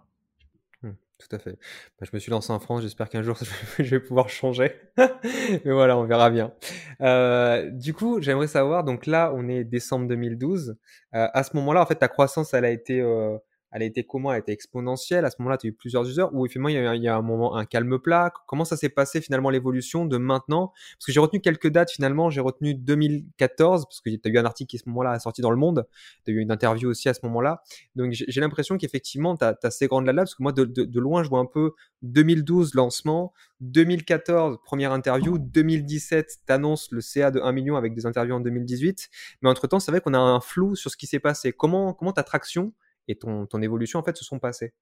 [1.19, 1.59] Tout à fait.
[1.99, 3.37] Bah, je me suis lancé en France, j'espère qu'un jour
[3.77, 4.71] je vais pouvoir changer.
[4.97, 6.53] Mais voilà, on verra bien.
[7.01, 10.77] Euh, du coup, j'aimerais savoir, donc là, on est décembre 2012.
[11.15, 13.37] Euh, à ce moment-là, en fait, ta croissance, elle a été euh,
[13.71, 16.07] elle a été comment Elle a été exponentielle À ce moment-là, tu as eu plusieurs
[16.07, 19.21] users Ou effectivement, il y, a, un moment, un calme plat Comment ça s'est passé
[19.21, 20.73] finalement l'évolution de maintenant?
[20.97, 22.29] Parce que j'ai retenu quelques dates finalement.
[22.29, 25.19] J'ai retenu 2014, parce que tu as eu un article qui à ce moment-là a
[25.19, 25.87] sorti dans Le Monde.
[26.25, 27.61] Tu as eu une interview aussi à ce moment-là.
[27.95, 31.29] Donc j'ai l'impression qu'effectivement, tu as, ces grandes là parce que moi, de, loin, je
[31.29, 37.75] vois un peu 2012 lancement, 2014 première interview, 2017 t'annonces le CA de 1 million
[37.75, 39.09] avec des interviews en 2018.
[39.41, 41.53] Mais entre-temps, c'est vrai qu'on a un flou sur ce qui s'est passé.
[41.53, 42.73] Comment, comment ta traction
[43.09, 44.73] et ton, ton évolution en fait se sont passées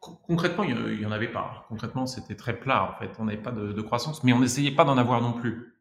[0.00, 1.66] Concrètement, il n'y en avait pas.
[1.68, 3.10] Concrètement, c'était très plat en fait.
[3.18, 5.74] On n'avait pas de, croissance, mais on n'essayait pas d'en avoir non plus.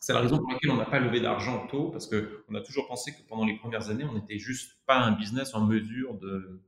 [0.00, 2.88] C'est la raison pour laquelle on n'a pas levé d'argent tôt, parce qu'on a toujours
[2.88, 6.62] pensé que pendant les premières années, on n'était juste pas un business en mesure de,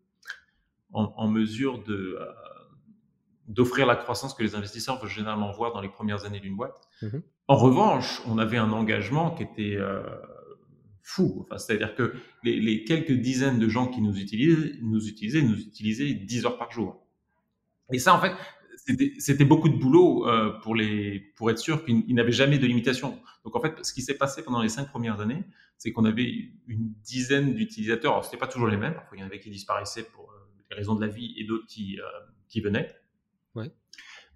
[0.93, 2.27] en, mesure de, euh,
[3.49, 6.77] d'offrir la croissance que les investisseurs veulent généralement voir dans les premières années d'une boîte.
[7.01, 10.03] Mmh en revanche, on avait un engagement qui était euh,
[11.03, 11.41] fou.
[11.41, 16.15] Enfin, c'est-à-dire que les, quelques dizaines de gens qui nous utilisaient, nous utilisaient, nous utilisaient
[16.15, 17.05] 10 heures par jour.
[17.93, 18.33] Et ça, en fait,
[19.19, 23.21] c'était beaucoup de boulot euh, pour, les, pour être sûr qu'ils n'avaient jamais de limitation.
[23.45, 25.45] Donc, en fait, ce qui s'est passé pendant les cinq premières années,
[25.77, 28.13] c'est qu'on avait une dizaine d'utilisateurs.
[28.13, 28.95] Alors, c'était pas toujours les mêmes.
[28.95, 30.37] Parfois, il y en avait qui disparaissaient pour euh,
[30.71, 32.05] les raisons de la vie et d'autres qui, euh,
[32.49, 32.95] qui venaient.
[33.55, 33.71] Ouais.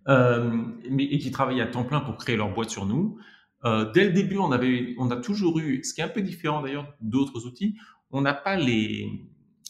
[0.06, 3.18] mais, et qui travaillaient à temps plein pour créer leur boîte sur nous.
[3.66, 6.22] Euh, dès le début, on, avait, on a toujours eu, ce qui est un peu
[6.22, 7.76] différent d'ailleurs d'autres outils,
[8.10, 9.10] on n'a pas les,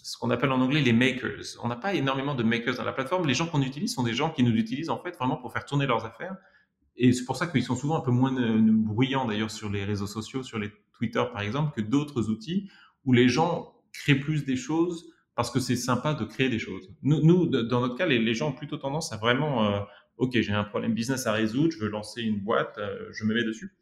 [0.03, 1.57] ce qu'on appelle en anglais les makers.
[1.63, 3.27] On n'a pas énormément de makers dans la plateforme.
[3.27, 5.65] Les gens qu'on utilise sont des gens qui nous utilisent en fait vraiment pour faire
[5.65, 6.37] tourner leurs affaires.
[6.97, 10.07] Et c'est pour ça qu'ils sont souvent un peu moins bruyants d'ailleurs sur les réseaux
[10.07, 12.71] sociaux, sur les Twitter par exemple, que d'autres outils
[13.05, 16.91] où les gens créent plus des choses parce que c'est sympa de créer des choses.
[17.03, 19.81] Nous, dans notre cas, les, gens ont plutôt tendance à vraiment euh,
[20.17, 23.35] OK, j'ai un problème business à résoudre, je veux lancer une boîte, euh, je me
[23.35, 23.77] mets dessus.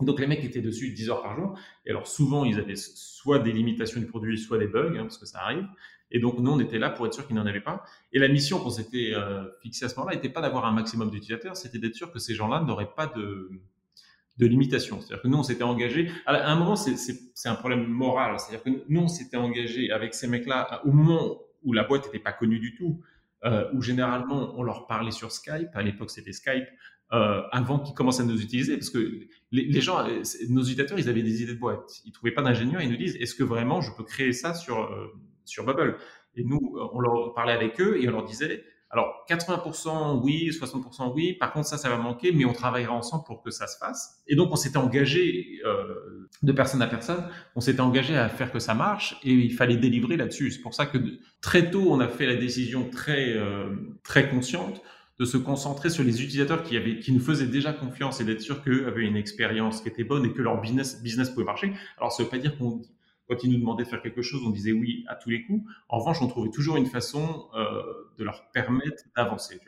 [0.00, 1.58] Donc les mecs étaient dessus 10 heures par jour.
[1.86, 5.18] Et alors souvent, ils avaient soit des limitations du produit, soit des bugs, hein, parce
[5.18, 5.66] que ça arrive.
[6.10, 7.82] Et donc nous, on était là pour être sûr qu'ils n'en avaient pas.
[8.12, 11.10] Et la mission qu'on s'était euh, fixée à ce moment-là n'était pas d'avoir un maximum
[11.10, 13.50] d'utilisateurs, c'était d'être sûr que ces gens-là n'auraient pas de,
[14.36, 15.00] de limitations.
[15.00, 16.10] C'est-à-dire que nous, on s'était engagé.
[16.26, 18.38] À un moment, c'est un problème moral.
[18.38, 22.18] C'est-à-dire que nous, on s'était engagé avec ces mecs-là au moment où la boîte n'était
[22.18, 23.00] pas connue du tout
[23.44, 25.68] euh, où généralement on leur parlait sur Skype.
[25.74, 26.66] À l'époque, c'était Skype.
[27.12, 31.08] Euh, avant qu'ils commencent à nous utiliser, parce que les, gens, euh, nos utilisateurs, ils
[31.08, 32.02] avaient des idées de boîte.
[32.04, 32.82] Ils trouvaient pas d'ingénieurs.
[32.82, 35.06] Ils nous disent, est-ce que vraiment je peux créer ça sur euh,
[35.44, 35.98] sur Bubble?
[36.34, 36.60] Et nous,
[36.92, 41.34] on leur parlait avec eux et on leur disait, Alors 80% oui, 60% oui.
[41.34, 44.20] Par contre, ça, ça va manquer, mais on travaillera ensemble pour que ça se fasse.
[44.26, 48.50] Et donc, on s'était engagé euh, de personne à personne, on s'était engagé à faire
[48.50, 50.50] que ça marche, et il fallait délivrer là-dessus.
[50.50, 50.98] C'est pour ça que
[51.40, 54.82] très tôt, on a fait la décision très euh, très consciente
[55.18, 58.42] de se concentrer sur les utilisateurs qui, avaient, qui nous faisaient déjà confiance et d'être
[58.42, 61.72] sûr qu'eux avaient une expérience qui était bonne et que leur business, business pouvait marcher.
[61.96, 62.82] Alors, ça ne veut pas dire qu'on
[63.28, 65.64] quand ils nous demandaient de faire quelque chose, on disait oui à tous les coups.
[65.88, 67.82] En revanche, on trouvait toujours une façon euh,
[68.18, 69.60] de leur permettre d'avancer.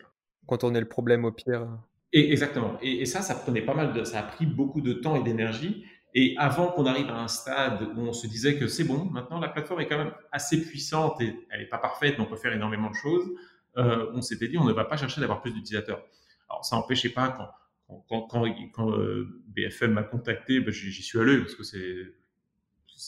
[0.47, 1.67] Quand on est le problème au pire.
[2.13, 2.79] Et, exactement.
[2.81, 5.85] Et, ça, ça prenait pas mal de, ça a pris beaucoup de temps et d'énergie.
[6.15, 9.39] Et avant qu'on arrive à un stade où on se disait que c'est bon, maintenant
[9.39, 12.37] la plateforme est quand même assez puissante et elle n'est pas parfaite, mais on peut
[12.37, 13.29] faire énormément de choses.
[13.77, 16.05] Euh, on s'était dit, on ne va pas chercher d'avoir plus d'utilisateurs.
[16.49, 17.53] Alors, ça n'empêchait pas
[17.89, 22.15] quand, quand, euh, BFM m'a contacté, ben, j'y suis allé parce que c'est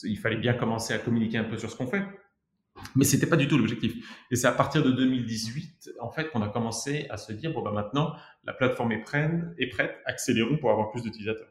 [0.03, 2.03] il fallait bien commencer à communiquer un peu sur ce qu'on fait.
[2.95, 3.93] Mais c'était pas du tout l'objectif.
[4.31, 7.61] Et c'est à partir de 2018, en fait, qu'on a commencé à se dire, bon,
[7.61, 11.50] bah, maintenant, la plateforme est prête, est prête, accélérons pour avoir plus d'utilisateurs.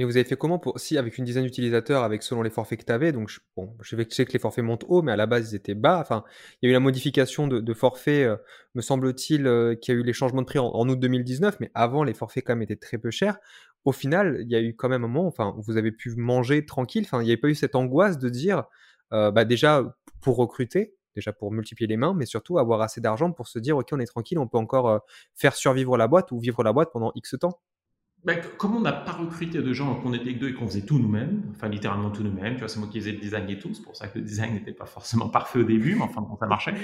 [0.00, 2.80] Mais vous avez fait comment pour, si avec une dizaine d'utilisateurs, avec selon les forfaits
[2.80, 5.16] que tu avais, donc je, bon, je sais que les forfaits montent haut, mais à
[5.16, 5.98] la base ils étaient bas.
[6.00, 6.24] Enfin,
[6.62, 8.36] il y a eu la modification de, forfaits, euh,
[8.74, 11.70] me semble-t-il, euh, qu'il y a eu les changements de prix en, août 2019, mais
[11.74, 13.38] avant les forfaits quand même étaient très peu chers
[13.84, 16.66] au final, il y a eu quand même un moment, enfin, vous avez pu manger
[16.66, 17.04] tranquille.
[17.06, 18.64] Enfin, il n'y avait pas eu cette angoisse de dire,
[19.12, 23.32] euh, bah déjà pour recruter, déjà pour multiplier les mains, mais surtout avoir assez d'argent
[23.32, 24.98] pour se dire, ok, on est tranquille, on peut encore euh,
[25.34, 27.60] faire survivre la boîte ou vivre la boîte pendant X temps.
[28.24, 30.84] Bah, comme on n'a pas recruté de gens, qu'on était que deux et qu'on faisait
[30.84, 33.58] tout nous-mêmes, enfin littéralement tout nous-mêmes, tu vois, c'est moi qui faisais le design et
[33.58, 36.20] tout, c'est pour ça que le design n'était pas forcément parfait au début, mais enfin
[36.20, 36.74] bon, ça marchait.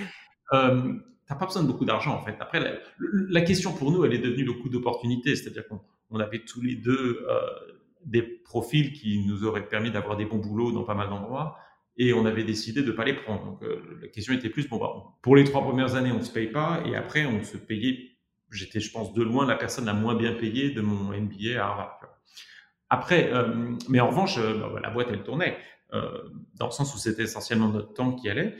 [0.52, 0.94] Euh,
[1.26, 2.36] T'as pas besoin de beaucoup d'argent en fait.
[2.38, 6.38] Après, la, question pour nous, elle est devenue le coût d'opportunité, c'est-à-dire qu'on on avait
[6.38, 7.40] tous les deux euh,
[8.04, 11.58] des profils qui nous auraient permis d'avoir des bons boulots dans pas mal d'endroits
[11.96, 13.44] et on avait décidé de ne pas les prendre.
[13.44, 16.22] Donc euh, la question était plus bon, bah, pour les trois premières années, on ne
[16.22, 18.15] se paye pas et après on se payait.
[18.50, 21.66] J'étais, je pense, de loin la personne la moins bien payée de mon MBA à
[21.66, 22.00] Harvard.
[22.88, 25.58] Après, euh, mais en revanche, bah, la boîte elle tournait
[25.92, 28.56] dans le sens où c'était essentiellement notre temps qui allait.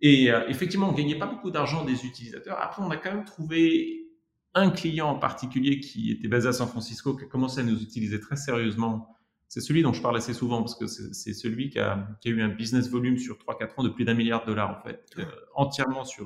[0.00, 2.58] Et effectivement, on gagnait pas beaucoup d'argent des utilisateurs.
[2.58, 4.10] Après, on a quand même trouvé
[4.54, 7.80] un client en particulier qui était basé à San Francisco, qui a commencé à nous
[7.80, 9.16] utiliser très sérieusement.
[9.48, 12.48] C'est celui dont je parle assez souvent parce que c'est celui qui a, eu un
[12.48, 16.04] business volume sur 3-4 ans de plus d'un milliard de dollars en fait, euh, entièrement
[16.04, 16.24] sur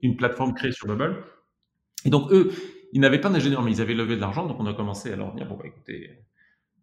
[0.00, 1.24] une plateforme créée sur Bubble.
[2.04, 2.52] Et donc eux,
[2.92, 5.16] ils n'avaient pas d'ingénieur, mais ils avaient levé de l'argent, donc on a commencé à
[5.16, 6.10] leur dire bon bah écoutez,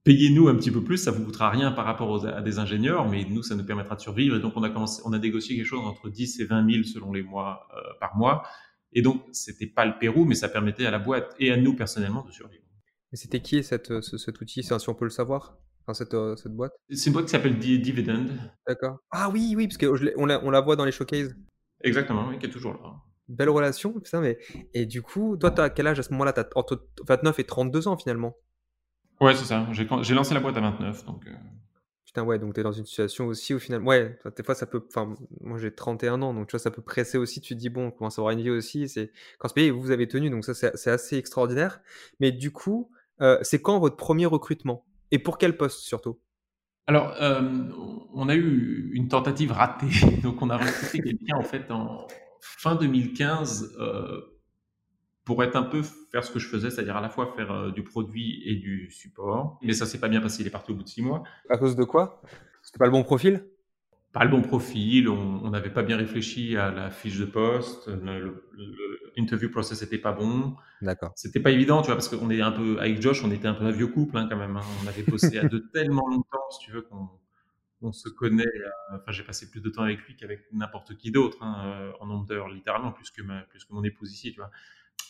[0.04, 3.26] payez-nous un petit peu plus, ça vous coûtera rien par rapport à des ingénieurs, mais
[3.30, 4.36] nous ça nous permettra de survivre.
[4.36, 6.84] Et donc on a commencé, on a négocié quelque chose entre 10 et 20 000
[6.84, 8.44] selon les mois euh, par mois.
[8.94, 11.76] Et donc, c'était pas le Pérou, mais ça permettait à la boîte et à nous
[11.76, 12.64] personnellement de survivre.
[13.12, 15.58] Mais c'était qui cette, euh, cet outil, si on peut le savoir?
[15.84, 16.74] Enfin, cette, euh, cette boîte?
[16.90, 18.26] C'est une boîte qui s'appelle Dividend.
[18.68, 18.98] D'accord.
[19.12, 21.36] Ah oui, oui, parce qu'on la, on la voit dans les showcases.
[21.84, 22.96] Exactement, oui, qui est toujours là.
[23.32, 24.38] Belle relation, ça, mais.
[24.74, 26.34] Et du coup, toi, tu as quel âge à ce moment-là?
[26.34, 28.36] Tu as entre 29 et 32 ans finalement
[29.20, 29.68] Ouais, c'est ça.
[29.72, 31.26] J'ai lancé la boîte à 29, donc.
[31.28, 31.32] Euh,
[32.06, 33.82] Putain, ouais, donc tu es dans une situation aussi, au final.
[33.84, 34.84] Ouais, des fois, ça peut.
[34.90, 37.40] Enfin, moi, j'ai 31 ans, donc tu vois, ça peut presser aussi.
[37.40, 38.90] Tu te dis, bon, on commence à avoir une vie aussi.
[38.90, 41.80] C'est quand ce pays, vous avez tenu, donc ça, c'est assez extraordinaire.
[42.20, 42.92] Mais du coup,
[43.22, 44.84] euh, c'est quand votre premier recrutement?
[45.12, 46.20] Et pour quel poste surtout?
[46.88, 47.70] Alors, euh,
[48.14, 49.88] on a eu une tentative ratée.
[50.24, 52.08] Donc, on a recruté quelqu'un, en fait, en
[52.42, 53.76] fin 2015
[55.26, 57.72] pour être un peu faire ce que je faisais, c'est-à-dire à la fois faire euh,
[57.72, 59.60] du produit et du support.
[59.62, 61.24] Mais ça s'est pas bien passé, il est parti au bout de six mois.
[61.50, 62.22] À cause de quoi?
[62.62, 63.46] C'était pas le bon profil?
[64.14, 67.90] Pas le bon profil, on n'avait pas bien réfléchi à la fiche de poste,
[69.16, 70.58] l'interview process n'était pas bon.
[70.82, 71.14] D'accord.
[71.16, 73.54] C'était pas évident, tu vois, parce qu'on est un peu, avec Josh, on était un
[73.54, 74.58] peu un vieux couple hein, quand même.
[74.58, 74.64] Hein.
[74.84, 77.08] On avait bossé à de tellement longtemps, si tu veux, qu'on
[77.82, 78.46] on se connaît.
[78.46, 81.92] Euh, enfin, j'ai passé plus de temps avec lui qu'avec n'importe qui d'autre, hein, euh,
[82.00, 84.52] en nombre d'heures, littéralement, plus que, ma, plus que mon épouse ici, tu vois.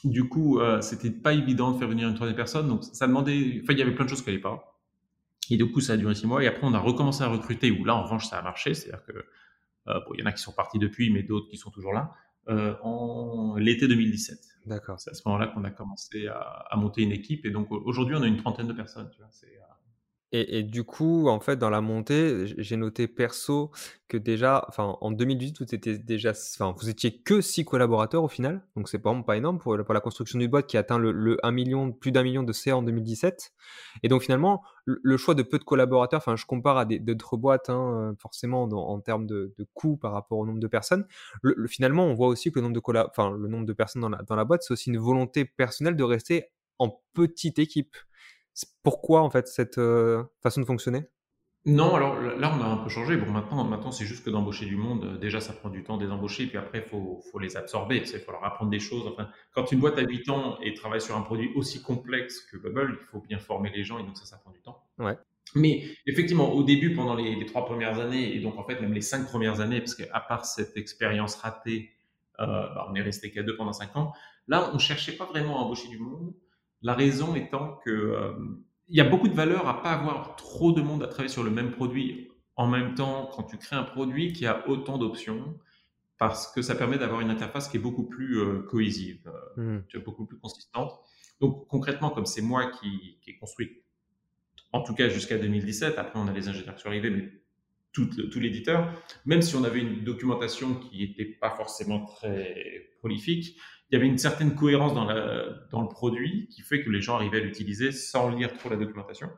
[0.03, 2.67] Du coup, euh, c'était pas évident de faire venir une troisième personne.
[2.67, 3.59] Donc, ça demandait.
[3.63, 4.79] Enfin, il y avait plein de choses qui n'allaient pas.
[5.49, 6.43] Et du coup, ça a duré six mois.
[6.43, 7.71] Et après, on a recommencé à recruter.
[7.71, 8.73] Où là, en revanche, ça a marché.
[8.73, 9.13] C'est-à-dire que
[9.87, 11.93] euh, bon, il y en a qui sont partis depuis, mais d'autres qui sont toujours
[11.93, 12.13] là.
[12.49, 14.39] Euh, en l'été 2017.
[14.65, 14.99] D'accord.
[14.99, 17.45] C'est à ce moment-là qu'on a commencé à, à, monter une équipe.
[17.45, 19.09] Et donc, aujourd'hui, on a une trentaine de personnes.
[19.11, 19.59] Tu vois, c'est
[20.33, 23.69] et, du coup, en fait, dans la montée, j'ai noté perso
[24.07, 28.29] que déjà, enfin, en 2018, vous étiez déjà, enfin, vous étiez que six collaborateurs au
[28.29, 31.37] final, donc c'est vraiment pas énorme pour, la construction du boîte qui atteint le, le
[31.45, 33.51] 1 million, plus d'un million de CA en 2017.
[34.03, 37.69] Et donc finalement, le, choix de peu de collaborateurs, enfin, je compare à d'autres boîtes,
[37.69, 41.05] hein, forcément, en termes de, de coûts par rapport au nombre de personnes.
[41.41, 44.09] Le, finalement, on voit aussi que le nombre de enfin, le nombre de personnes dans
[44.09, 46.45] la, dans la boîte, c'est aussi une volonté personnelle de rester
[46.79, 47.95] en petite équipe
[48.83, 51.07] pourquoi en fait cette euh, façon de fonctionner?
[51.63, 53.17] Non, alors là, on a un peu changé.
[53.17, 56.05] Bon, maintenant, maintenant c'est juste que d'embaucher du monde, déjà, ça prend du temps de
[56.05, 57.97] les embaucher, puis après, il faut, faut les absorber.
[57.97, 59.05] Il faut leur apprendre des choses.
[59.05, 62.57] Enfin, quand une boîte a 8 ans et travaille sur un produit aussi complexe que
[62.57, 64.83] Bubble, il faut bien former les gens, et donc ça, ça prend du temps.
[64.97, 65.15] Ouais.
[65.53, 69.01] Mais effectivement, au début, pendant les, trois premières années, et donc en fait même les
[69.01, 71.91] cinq premières années, parce qu'à part cette expérience ratée,
[72.39, 74.13] euh, bah, on est resté qu'à deux pendant cinq ans,
[74.47, 76.33] là, on cherchait pas vraiment à embaucher du monde.
[76.81, 78.33] La raison étant que euh,
[78.89, 81.43] il y a beaucoup de valeur à pas avoir trop de monde à travailler sur
[81.43, 85.57] le même produit en même temps quand tu crées un produit qui a autant d'options
[86.17, 89.79] parce que ça permet d'avoir une interface qui est beaucoup plus euh, cohésive, mmh.
[90.05, 90.99] beaucoup plus consistante.
[91.39, 93.81] Donc concrètement, comme c'est moi qui, qui ai construit
[94.73, 95.97] en tout cas jusqu'à 2017.
[95.97, 97.31] Après, on a les ingénieurs qui sont arrivés, mais
[97.93, 98.91] tout, tout l'éditeur,
[99.25, 103.57] même si on avait une documentation qui n'était pas forcément très prolifique,
[103.89, 107.01] il y avait une certaine cohérence dans, la, dans le produit qui fait que les
[107.01, 109.29] gens arrivaient à l'utiliser sans lire trop la documentation,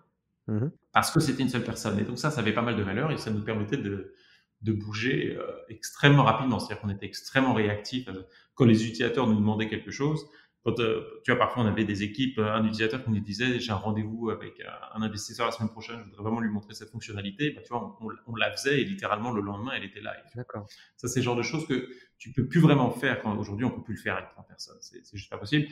[0.47, 1.97] mmh parce que c'était une seule personne.
[1.97, 4.13] Et donc ça, ça avait pas mal de valeur et ça nous permettait de,
[4.61, 6.59] de bouger euh, extrêmement rapidement.
[6.59, 8.07] C'est-à-dire qu'on était extrêmement réactifs.
[8.53, 10.23] Quand les utilisateurs nous demandaient quelque chose,
[10.63, 13.60] quand, euh, tu vois, parfois on avait des équipes, euh, un utilisateur qui nous disait
[13.60, 14.62] j'ai un rendez-vous avec
[14.93, 17.52] un investisseur la semaine prochaine, je voudrais vraiment lui montrer cette fonctionnalité.
[17.52, 17.97] Bah, tu vois,
[18.28, 20.23] on, la faisait et littéralement le lendemain elle était live.
[20.36, 20.65] D'accord.
[20.95, 23.71] Ça c'est le genre de choses que tu peux plus vraiment faire quand aujourd'hui on
[23.71, 24.78] peut plus le faire avec 30 personnes.
[24.82, 25.67] C'est, c'est juste pas possible.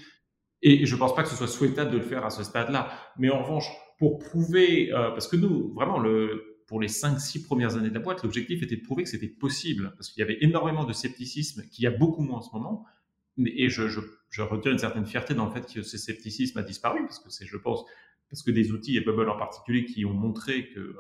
[0.62, 2.92] Et je pense pas que ce soit souhaitable de le faire à ce stade-là.
[3.18, 7.76] Mais en revanche, pour prouver, euh, parce que nous, vraiment, le, pour les 5-6 premières
[7.78, 10.38] années de la boîte, l'objectif était de prouver que c'était possible, parce qu'il y avait
[10.42, 12.86] énormément de scepticisme, qu'il y a beaucoup moins en ce moment,
[13.38, 16.64] et je, je, je, retiens une certaine fierté dans le fait que ce scepticisme a
[16.64, 17.86] disparu, parce que c'est, je pense,
[18.30, 20.96] parce que des outils, et Bubble en particulier, qui ont montré que, euh,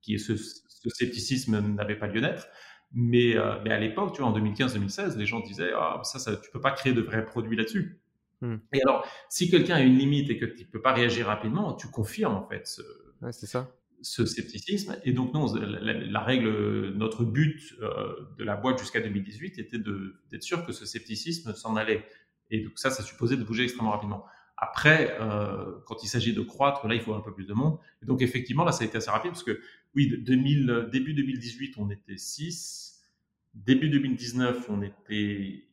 [0.00, 2.48] qui ce, ce, scepticisme n'avait pas lieu d'être.
[2.94, 6.36] Mais, euh, mais à l'époque, tu vois, en 2015-2016, les gens disaient, ah, ça, ça,
[6.36, 8.00] tu peux pas créer de vrais produits là-dessus.
[8.42, 8.56] Hmm.
[8.72, 11.88] Et alors, si quelqu'un a une limite et que tu peux pas réagir rapidement, tu
[11.88, 12.82] confirmes en fait ce,
[13.22, 14.96] ouais, c'est ça ce scepticisme.
[15.04, 20.42] Et donc, non, la, règle, notre but euh, de la boîte jusqu'à 2018 était d'être
[20.42, 22.04] sûr que ce scepticisme s'en allait.
[22.50, 24.24] Et donc, ça, ça supposait de bouger extrêmement rapidement.
[24.56, 27.78] Après, euh, quand il s'agit de croître, là, il faut un peu plus de monde.
[28.02, 29.60] Et donc, effectivement, là, ça a été assez rapide parce que,
[29.94, 33.02] oui, 2000, début 2018, on était 6.
[33.54, 35.64] Début 2019, on était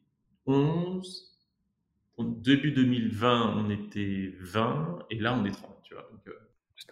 [0.46, 1.38] 11.
[2.18, 5.06] Début 2020, on était 20.
[5.10, 5.78] Et là, on est 30.
[5.84, 6.32] Tu vois, euh,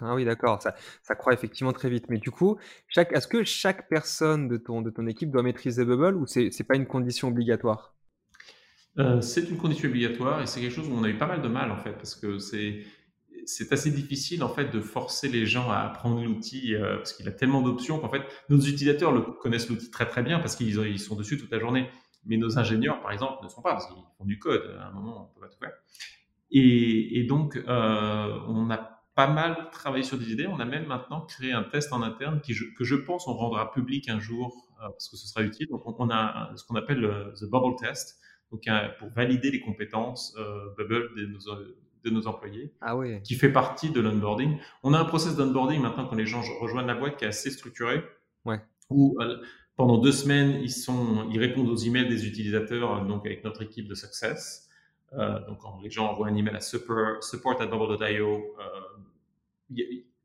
[0.01, 2.05] ah oui, d'accord, ça, ça croît effectivement très vite.
[2.09, 5.85] Mais du coup, chaque, est-ce que chaque personne de ton, de ton équipe doit maîtriser
[5.85, 7.95] Bubble ou c'est n'est pas une condition obligatoire?
[8.99, 11.41] Euh, C'est une condition obligatoire et c'est quelque chose où on a eu pas mal
[11.41, 12.83] de mal en fait parce que c'est
[13.45, 17.27] c'est assez difficile en fait de forcer les gens à apprendre l'outil euh, parce qu'il
[17.29, 20.75] a tellement d'options qu'en fait nos utilisateurs le, connaissent l'outil très très bien parce qu'ils
[20.87, 21.87] ils sont dessus toute la journée.
[22.25, 24.75] Mais nos ingénieurs, par exemple, ne sont pas parce qu'ils font du code.
[24.81, 25.71] À un moment, on peut pas tout faire.
[26.51, 30.45] Et, et donc, euh, on a pas mal travaillé sur des idées.
[30.45, 33.71] On a même maintenant créé un test en interne qui, que je pense on rendra
[33.71, 35.67] public un jour euh, parce que ce sera utile.
[35.69, 38.19] Donc, on, a ce qu'on appelle le the Bubble Test,
[38.51, 38.63] donc
[38.99, 41.39] pour valider les compétences euh, Bubble de nos,
[42.03, 43.19] de nos employés, ah oui.
[43.23, 44.59] qui fait partie de l'onboarding.
[44.83, 47.49] On a un process d'onboarding maintenant quand les gens rejoignent la boîte qui est assez
[47.49, 48.03] structuré,
[48.45, 48.61] ouais.
[48.91, 49.41] où euh,
[49.75, 53.87] pendant deux semaines ils sont, ils répondent aux emails des utilisateurs, donc avec notre équipe
[53.87, 54.66] de success.
[55.13, 58.29] Euh, donc, quand les gens envoient un email à support, support at euh,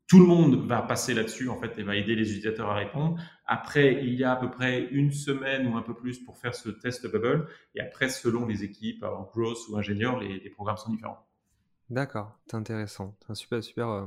[0.08, 3.18] tout le monde va passer là-dessus en fait et va aider les utilisateurs à répondre.
[3.46, 6.54] Après, il y a à peu près une semaine ou un peu plus pour faire
[6.54, 7.48] ce test Bubble.
[7.74, 11.26] Et après, selon les équipes, growth ou ingénieurs, les, les programmes sont différents.
[11.88, 14.06] D'accord, c'est intéressant, c'est super super euh,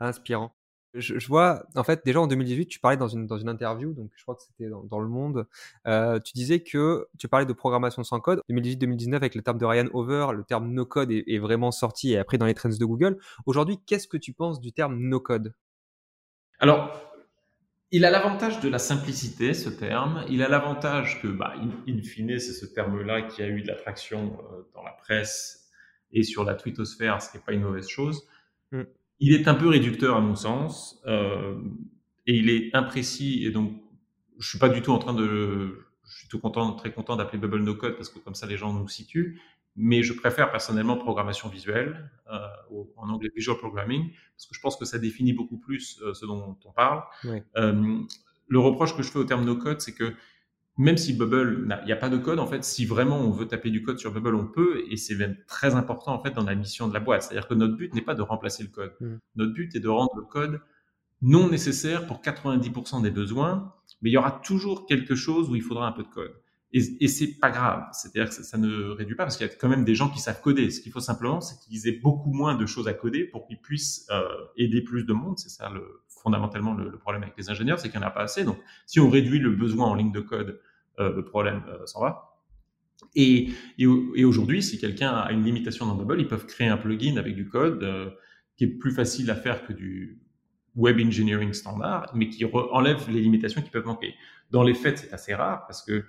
[0.00, 0.52] inspirant.
[0.94, 4.10] Je, vois, en fait, déjà en 2018, tu parlais dans une, dans une interview, donc
[4.14, 5.46] je crois que c'était dans, Le Monde,
[5.86, 8.42] euh, tu disais que tu parlais de programmation sans code.
[8.50, 12.18] 2018-2019, avec le terme de Ryan Over, le terme no code est, vraiment sorti et
[12.18, 13.16] après dans les trends de Google.
[13.46, 15.54] Aujourd'hui, qu'est-ce que tu penses du terme no code?
[16.58, 16.92] Alors,
[17.90, 20.24] il a l'avantage de la simplicité, ce terme.
[20.28, 24.38] Il a l'avantage que, bah, in, fine, c'est ce terme-là qui a eu de l'attraction
[24.52, 25.70] euh, dans la presse
[26.10, 28.28] et sur la twittosphère, ce qui n'est pas une mauvaise chose.
[28.72, 28.82] Mm
[29.22, 31.56] il est un peu réducteur à mon sens euh,
[32.26, 33.72] et il est imprécis et donc
[34.38, 37.38] je suis pas du tout en train de je suis tout content très content d'appeler
[37.38, 39.40] Bubble No Code parce que comme ça les gens nous situent
[39.76, 42.38] mais je préfère personnellement programmation visuelle euh,
[42.96, 46.26] en anglais visual programming parce que je pense que ça définit beaucoup plus euh, ce
[46.26, 47.02] dont on parle.
[48.48, 50.14] Le reproche que je fais au terme no code c'est que
[50.78, 53.46] même si Bubble, il n'y a pas de code, en fait, si vraiment on veut
[53.46, 56.44] taper du code sur Bubble, on peut, et c'est même très important, en fait, dans
[56.44, 57.24] la mission de la boîte.
[57.24, 58.94] C'est-à-dire que notre but n'est pas de remplacer le code.
[59.00, 59.16] Mm.
[59.36, 60.60] Notre but est de rendre le code
[61.20, 65.62] non nécessaire pour 90% des besoins, mais il y aura toujours quelque chose où il
[65.62, 66.32] faudra un peu de code.
[66.72, 69.52] Et, et c'est pas grave, c'est-à-dire que ça, ne réduit pas parce qu'il y a
[69.52, 70.70] quand même des gens qui savent coder.
[70.70, 73.60] Ce qu'il faut simplement, c'est qu'ils aient beaucoup moins de choses à coder pour qu'ils
[73.60, 74.24] puissent euh,
[74.56, 75.38] aider plus de monde.
[75.38, 78.22] C'est ça le, fondamentalement le, problème avec les ingénieurs, c'est qu'il n'y en a pas
[78.22, 78.44] assez.
[78.44, 80.60] Donc, si on réduit le besoin en ligne de code,
[80.98, 82.38] euh, le problème euh, s'en va.
[83.14, 83.50] Et,
[84.24, 87.48] aujourd'hui, si quelqu'un a une limitation dans Bubble, ils peuvent créer un plugin avec du
[87.48, 88.10] code euh,
[88.56, 90.20] qui est plus facile à faire que du
[90.74, 94.14] web engineering standard, mais qui enlève les limitations qui peuvent manquer.
[94.50, 96.04] Dans les faits, c'est assez rare parce que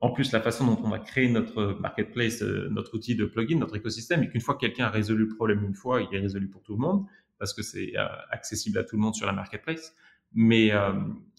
[0.00, 3.76] en plus, la façon dont on a créé notre marketplace, notre outil de plugin, notre
[3.76, 6.48] écosystème, et qu'une fois que quelqu'un a résolu le problème une fois, il est résolu
[6.48, 7.04] pour tout le monde,
[7.38, 9.94] parce que c'est euh, accessible à tout le monde sur la marketplace.
[10.34, 10.92] Mais euh,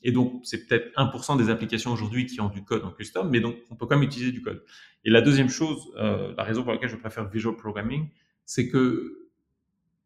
[0.04, 3.40] et donc c'est peut-être 1% des applications aujourd'hui qui ont du code en custom, mais
[3.40, 4.64] donc on peut quand même utiliser du code.
[5.06, 8.10] Et la deuxième chose, la raison pour laquelle je préfère Visual Programming,
[8.46, 9.20] c'est que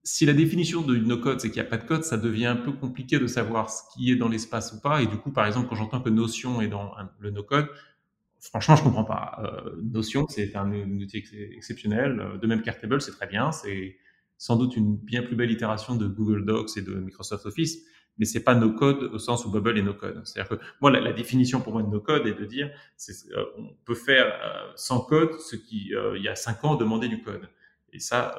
[0.04, 2.58] si la définition de no-code, c'est qu'il n'y a pas de code, ça devient un
[2.58, 5.02] peu compliqué de savoir ce qui est dans l'espace ou pas.
[5.02, 7.70] Et du coup, par exemple, quand j'entends que Notion est dans le no-code,
[8.42, 9.40] franchement, je comprends pas.
[9.44, 11.24] Euh, Notion, c'est un, outil
[11.56, 12.20] exceptionnel.
[12.20, 13.54] Euh, de même qu'Airtable, c'est très bien.
[13.54, 13.96] C'est
[14.44, 17.86] sans doute une bien plus belle itération de Google Docs et de Microsoft Office,
[18.18, 20.22] mais c'est pas no code au sens où Bubble est no code.
[20.26, 23.46] C'est-à-dire que moi, la, définition pour moi de no code est de dire, c'est, euh,
[23.58, 24.34] on peut faire
[24.76, 27.48] sans code ce qui, il y a cinq ans, demandait du code.
[27.94, 28.36] Et ça,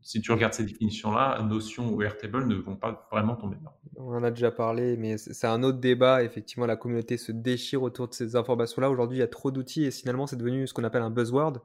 [0.00, 3.74] si tu regardes ces définitions-là, Notion ou Airtable ne vont pas vraiment tomber dedans.
[3.96, 6.24] On en a déjà parlé, mais c'est un autre débat.
[6.24, 8.90] Effectivement, la communauté se déchire autour de ces informations-là.
[8.90, 11.60] Aujourd'hui, il y a trop d'outils et finalement, c'est devenu ce qu'on appelle un buzzword.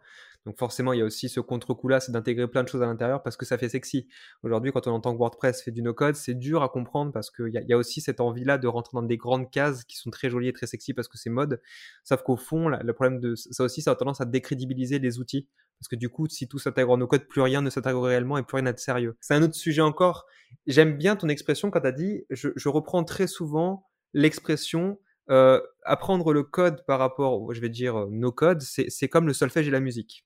[0.46, 3.24] Donc forcément, il y a aussi ce contre-coup-là, c'est d'intégrer plein de choses à l'intérieur
[3.24, 4.08] parce que ça fait sexy.
[4.44, 7.48] Aujourd'hui, quand on entend que WordPress fait du no-code, c'est dur à comprendre parce qu'il
[7.48, 10.30] y, y, a aussi cette envie-là de rentrer dans des grandes cases qui sont très
[10.30, 11.62] jolies et très sexy parce que c'est mode.
[12.04, 15.48] Sauf qu'au fond, le problème de ça aussi, ça a tendance à décrédibiliser les outils.
[15.80, 18.44] Parce que du coup, si tout s'intègre en no-code, plus rien ne s'intègre réellement et
[18.44, 19.18] plus rien n'a de sérieux.
[19.20, 20.26] C'est un autre sujet encore.
[20.68, 24.98] J'aime bien ton expression quand tu as dit, je, reprends très souvent l'expression
[25.30, 29.34] euh, apprendre le code par rapport, je vais dire, euh, no code, c'est comme le
[29.34, 30.26] solfège et la musique.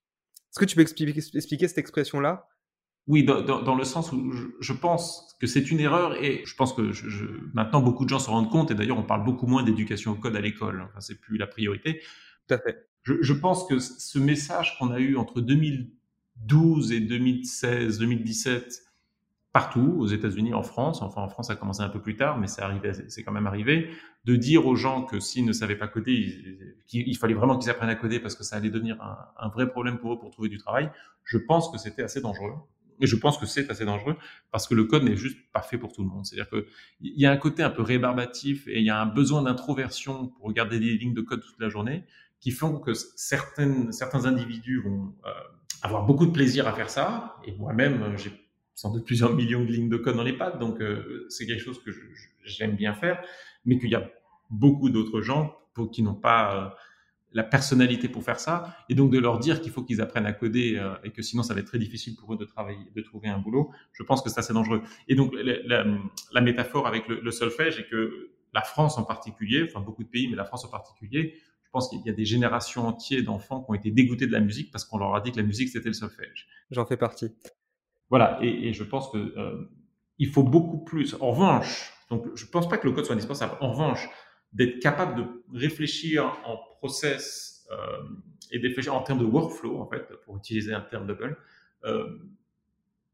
[0.58, 2.48] Est-ce que tu peux expliquer, expliquer cette expression-là?
[3.06, 6.42] Oui, dans, dans, dans, le sens où je, je pense que c'est une erreur et
[6.48, 9.24] je pense que je, maintenant beaucoup de gens se rendent compte et d'ailleurs on parle
[9.24, 10.82] beaucoup moins d'éducation au code à l'école.
[10.82, 12.02] Enfin, c'est plus la priorité.
[12.48, 12.90] Tout à fait.
[13.04, 18.87] Je, je pense que ce message qu'on a eu entre 2012 et 2016, 2017
[19.58, 22.38] partout, aux États-Unis, en France, enfin en France ça a commencé un peu plus tard,
[22.38, 22.62] mais c'est
[23.10, 23.90] c'est quand même arrivé,
[24.26, 26.14] de dire aux gens que s'ils ne savaient pas coder,
[26.94, 29.68] il, fallait vraiment qu'ils apprennent à coder parce que ça allait devenir un, un, vrai
[29.68, 30.92] problème pour eux pour trouver du travail.
[31.24, 32.54] Je pense que c'était assez dangereux.
[33.02, 34.16] Et je pense que c'est assez dangereux
[34.52, 36.24] parce que le code n'est juste pas fait pour tout le monde.
[36.24, 36.68] C'est-à-dire que
[37.02, 40.28] il y a un côté un peu rébarbatif et il y a un besoin d'introversion
[40.28, 42.04] pour regarder des lignes de code toute la journée
[42.40, 45.32] qui font que certaines, certains individus vont euh,
[45.82, 47.38] avoir beaucoup de plaisir à faire ça.
[47.48, 48.47] Et moi-même, j'ai
[48.78, 51.64] sans doute plusieurs millions de lignes de code dans les pattes, donc euh, c'est quelque
[51.64, 51.90] chose que
[52.44, 53.20] j'aime bien faire,
[53.66, 54.08] mais qu'il y a
[54.52, 56.70] beaucoup d'autres gens pour, qui n'ont pas euh,
[57.34, 60.32] la personnalité pour faire ça, et donc de leur dire qu'il faut qu'ils apprennent à
[60.32, 63.02] coder euh, et que sinon ça va être très difficile pour eux de travailler, de
[63.02, 64.84] trouver un boulot, je pense que c'est assez dangereux.
[65.08, 69.82] Et donc la, métaphore avec le, le, solfège est que la France en particulier, enfin
[69.82, 72.88] beaucoup de pays, mais la France en particulier, je pense qu'il y a des générations
[72.88, 75.38] entières d'enfants qui ont été dégoûtés de la musique parce qu'on leur a dit que
[75.38, 76.48] la musique c'était le solfège.
[76.70, 77.32] J'en fais partie.
[78.10, 79.70] Voilà, et, et, je pense que euh,
[80.18, 81.16] il faut beaucoup plus.
[81.20, 83.58] En revanche, donc je pense pas que le code soit indispensable.
[83.60, 84.08] En revanche,
[84.54, 88.04] d'être capable de réfléchir en process euh,
[88.52, 91.38] et réfléchir en termes de workflow, en fait, pour utiliser un terme double,
[91.84, 92.18] euh,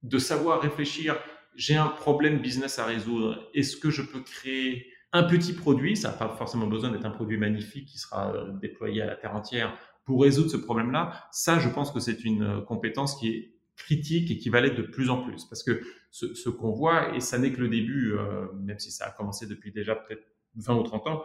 [0.04, 1.18] de savoir réfléchir.
[1.56, 3.50] J'ai un problème business à résoudre.
[3.54, 7.12] Est-ce que je peux créer un petit produit Ça n'a pas forcément besoin d'être un
[7.12, 11.28] produit magnifique qui sera euh, déployé à la terre entière pour résoudre ce problème-là.
[11.32, 14.76] Ça, je pense que c'est une euh, compétence qui est critique et qui va l'être
[14.76, 15.46] de plus en plus.
[15.46, 19.06] Parce que ce, qu'on voit, et ça n'est que le début, euh, même si ça
[19.06, 20.24] a commencé depuis déjà peut-être
[20.56, 21.24] 20 ou 30 ans,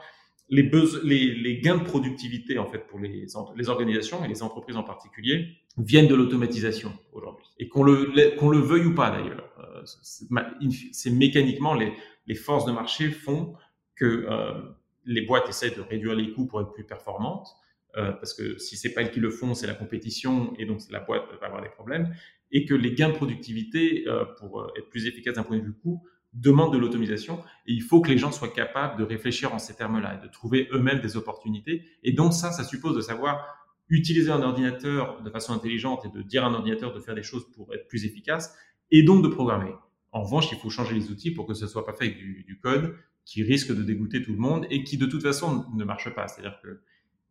[0.48, 3.36] les, gains de productivité en fait pour les,
[3.68, 7.46] organisations et les entreprises en particulier viennent de l'automatisation aujourd'hui.
[7.58, 13.54] Et qu'on le, veuille ou pas d'ailleurs, euh, c'est mécaniquement les, forces de marché font
[13.94, 14.62] que euh,
[15.04, 17.48] les boîtes essaient de réduire les coûts pour être plus performantes.
[17.94, 21.00] Parce que si c'est pas elles qui le font, c'est la compétition et donc la
[21.00, 22.14] boîte va avoir des problèmes
[22.50, 25.62] et que les gains de productivité, euh, pour euh, être plus efficace d'un point de
[25.62, 27.38] vue coût, demandent de l'automatisation.
[27.66, 30.30] Et il faut que les gens soient capables de réfléchir en ces termes-là et de
[30.30, 31.84] trouver eux-mêmes des opportunités.
[32.02, 33.46] Et donc ça, ça suppose de savoir
[33.88, 37.22] utiliser un ordinateur de façon intelligente et de dire à un ordinateur de faire des
[37.22, 38.54] choses pour être plus efficace
[38.90, 39.72] et donc de programmer.
[40.12, 42.44] En revanche, il faut changer les outils pour que ce soit pas fait avec du,
[42.44, 42.94] du code
[43.24, 46.28] qui risque de dégoûter tout le monde et qui de toute façon ne marche pas.
[46.28, 46.80] C'est-à-dire que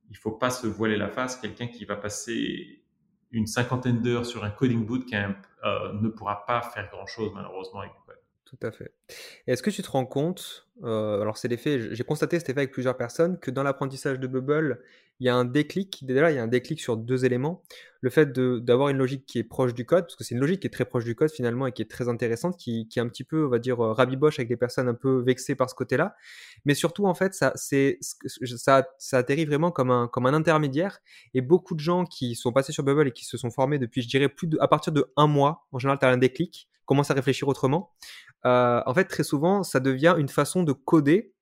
[0.10, 1.36] il faut pas se voiler la face.
[1.38, 2.84] Quelqu'un qui va passer
[3.32, 7.92] une cinquantaine d'heures sur un coding bootcamp euh, ne pourra pas faire grand-chose malheureusement avec
[7.94, 8.22] le code.
[8.46, 8.94] Tout à fait.
[9.46, 12.72] Est-ce que tu te rends compte, euh, alors c'est l'effet, j'ai constaté cet effet avec
[12.72, 14.82] plusieurs personnes, que dans l'apprentissage de Bubble,
[15.20, 17.64] il y a un déclic, déjà il y a un déclic sur deux éléments.
[18.02, 20.62] Le fait d'avoir une logique qui est proche du code, parce que c'est une logique
[20.62, 23.02] qui est très proche du code finalement et qui est très intéressante, qui, qui est
[23.02, 25.70] un petit peu, on va dire, euh, rabiboche avec des personnes un peu vexées par
[25.70, 26.16] ce côté-là.
[26.66, 31.00] Mais surtout, en fait, ça, ça, ça atterrit vraiment comme un, comme un intermédiaire.
[31.34, 34.04] Et beaucoup de gens qui sont passés sur Bubble et qui se sont formés depuis,
[34.04, 36.70] je dirais, plus de, à partir de un mois, en général, tu as un déclic,
[36.86, 37.94] commence à réfléchir autrement.
[38.46, 41.34] Euh, en fait, très souvent, ça devient une façon de coder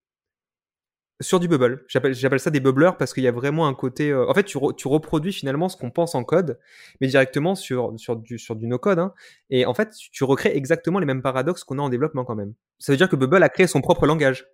[1.21, 1.85] sur du bubble.
[1.87, 4.11] J'appelle ça des bubblers parce qu'il y a vraiment un côté.
[4.11, 4.57] Euh, en fait, tu,
[4.87, 6.59] reproduis finalement ce qu'on pense en code,
[6.99, 8.99] mais directement sur, sur du, sur du no-code.
[8.99, 9.13] Hein.
[9.49, 12.53] Et en fait, tu recrées exactement les mêmes paradoxes qu'on a en développement quand même.
[12.79, 14.45] Ça veut dire que Bubble a créé son propre langage.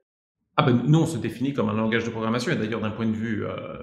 [0.57, 2.51] Ah ben, nous, on se définit comme un langage de programmation.
[2.51, 3.45] Et d'ailleurs, d'un point de vue.
[3.45, 3.81] Euh,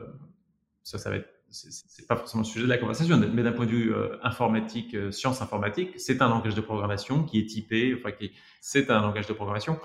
[0.82, 1.28] ça, ça va être.
[1.50, 4.94] C'est pas forcément le sujet de la conversation, mais d'un point de vue euh, informatique,
[5.10, 9.26] science informatique, c'est un langage de programmation qui est typé, enfin, qui c'est un langage
[9.26, 9.78] de programmation.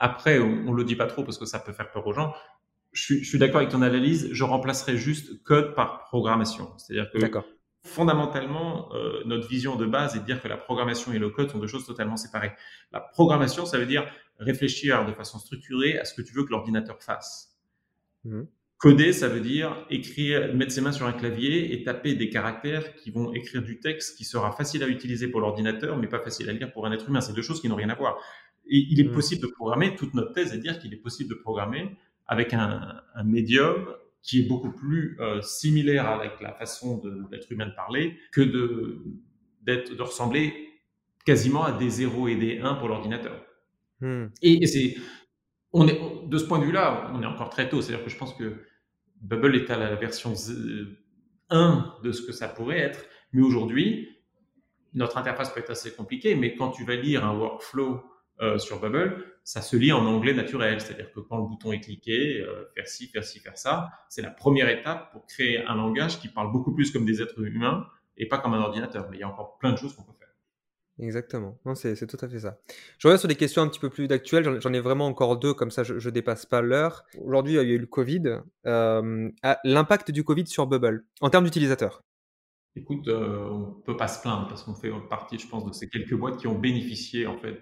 [0.00, 2.34] Après, on, ne le dit pas trop parce que ça peut faire peur aux gens.
[2.92, 4.30] Je suis, d'accord avec ton analyse.
[4.32, 6.72] Je remplacerai juste code par programmation.
[6.78, 7.18] C'est-à-dire que
[7.84, 11.50] fondamentalement, euh, notre vision de base est de dire que la programmation et le code
[11.50, 12.52] sont deux choses totalement séparées.
[12.92, 16.50] La programmation, ça veut dire réfléchir de façon structurée à ce que tu veux que
[16.50, 17.58] l'ordinateur fasse.
[18.24, 18.42] Mmh.
[18.78, 22.94] Coder, ça veut dire écrire, mettre ses mains sur un clavier et taper des caractères
[22.94, 26.48] qui vont écrire du texte qui sera facile à utiliser pour l'ordinateur, mais pas facile
[26.48, 27.20] à lire pour un être humain.
[27.20, 28.18] C'est deux choses qui n'ont rien à voir.
[28.70, 29.12] Et il est mm.
[29.12, 31.96] possible de programmer, toute notre thèse est de dire qu'il est possible de programmer
[32.26, 33.86] avec un, un médium
[34.22, 38.40] qui est beaucoup plus euh, similaire avec la façon de l'être humain de parler que
[38.40, 39.02] de,
[39.62, 40.68] d'être, de ressembler
[41.24, 43.44] quasiment à des 0 et des 1 pour l'ordinateur.
[44.00, 44.26] Mm.
[44.42, 44.96] Et, c'est,
[45.72, 47.80] on est, de ce point de vue-là, on est encore très tôt.
[47.80, 48.64] C'est-à-dire que je pense que
[49.20, 50.34] Bubble est à la version
[51.50, 53.04] 1 de ce que ça pourrait être.
[53.32, 54.08] Mais aujourd'hui,
[54.92, 58.02] notre interface peut être assez compliquée, mais quand tu vas lire un workflow
[58.42, 60.80] euh, sur Bubble, ça se lit en anglais naturel.
[60.80, 64.22] C'est-à-dire que quand le bouton est cliqué, euh, faire ci, faire ci, faire ça, c'est
[64.22, 67.86] la première étape pour créer un langage qui parle beaucoup plus comme des êtres humains
[68.16, 69.08] et pas comme un ordinateur.
[69.10, 70.28] Mais il y a encore plein de choses qu'on peut faire.
[70.98, 71.58] Exactement.
[71.66, 72.58] Non, c'est, tout à fait ça.
[72.98, 74.58] Je reviens sur des questions un petit peu plus d'actuelles.
[74.60, 77.04] J'en, ai vraiment encore deux, comme ça je, ne dépasse pas l'heure.
[77.22, 78.40] Aujourd'hui, il y a eu le Covid.
[78.66, 79.30] Euh,
[79.64, 82.02] l'impact du Covid sur Bubble en termes d'utilisateurs.
[82.76, 86.14] Écoute, on peut pas se plaindre parce qu'on fait partie, je pense, de ces quelques
[86.14, 87.58] boîtes qui ont bénéficié en fait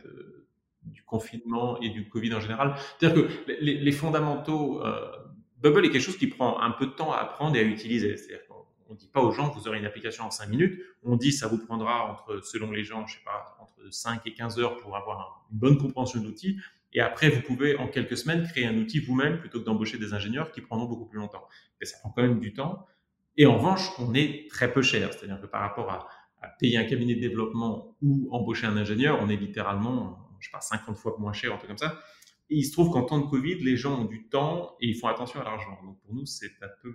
[0.93, 2.75] du confinement et du Covid en général.
[2.99, 5.11] C'est-à-dire que les, fondamentaux, euh,
[5.61, 8.17] Bubble est quelque chose qui prend un peu de temps à apprendre et à utiliser.
[8.17, 10.81] C'est-à-dire qu'on ne dit pas aux gens, vous aurez une application en 5 minutes.
[11.03, 14.35] On dit, ça vous prendra entre, selon les gens, je sais pas, entre 5 et
[14.35, 16.59] 15 heures pour avoir une bonne compréhension de l'outil.
[16.93, 20.15] Et après, vous pouvez, en quelques semaines, créer un outil vous-même plutôt que d'embaucher des
[20.15, 21.47] ingénieurs qui prendront beaucoup plus longtemps.
[21.81, 22.87] Mais ça prend quand même du temps.
[23.37, 25.13] Et en revanche, on est très peu cher.
[25.13, 26.09] C'est-à-dire que par rapport à,
[26.41, 30.53] à payer un cabinet de développement ou embaucher un ingénieur, on est littéralement je sais
[30.53, 31.99] pas, 50 fois moins cher, un truc comme ça.
[32.51, 34.95] Et il se trouve qu'en temps de Covid, les gens ont du temps et ils
[34.95, 35.79] font attention à l'argent.
[35.85, 36.95] Donc pour nous, c'est un peu,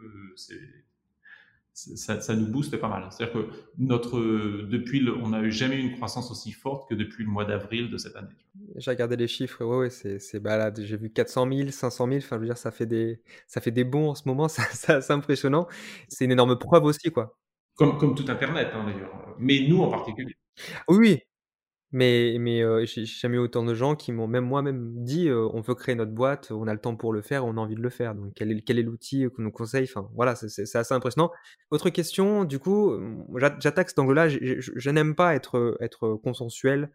[1.73, 3.07] ça, ça, nous booste pas mal.
[3.11, 7.23] C'est-à-dire que notre, depuis, le, on n'a jamais eu une croissance aussi forte que depuis
[7.23, 8.33] le mois d'avril de cette année.
[8.75, 10.81] J'ai regardé les chiffres, ouais, ouais c'est balade.
[10.83, 12.17] J'ai vu 400 000, 500 000.
[12.17, 14.47] Enfin, je veux dire, ça fait des, ça fait des bons en ce moment.
[14.71, 15.67] C'est impressionnant.
[16.07, 17.37] C'est une énorme preuve aussi, quoi.
[17.75, 19.35] Comme, comme tout Internet, hein, d'ailleurs.
[19.39, 20.35] Mais nous en particulier.
[20.87, 21.21] Oui,
[21.93, 25.47] mais, mais euh, j'ai jamais eu autant de gens qui m'ont, même moi-même, dit euh,
[25.53, 27.75] on veut créer notre boîte, on a le temps pour le faire, on a envie
[27.75, 28.15] de le faire.
[28.15, 29.87] Donc, quel est, quel est l'outil qu'on nous conseille?
[29.89, 31.31] Enfin, voilà, c'est assez impressionnant.
[31.71, 32.93] Autre question, du coup,
[33.59, 34.27] j'attaque cet angle-là.
[34.29, 36.89] Je, je n'aime pas être, être consensuel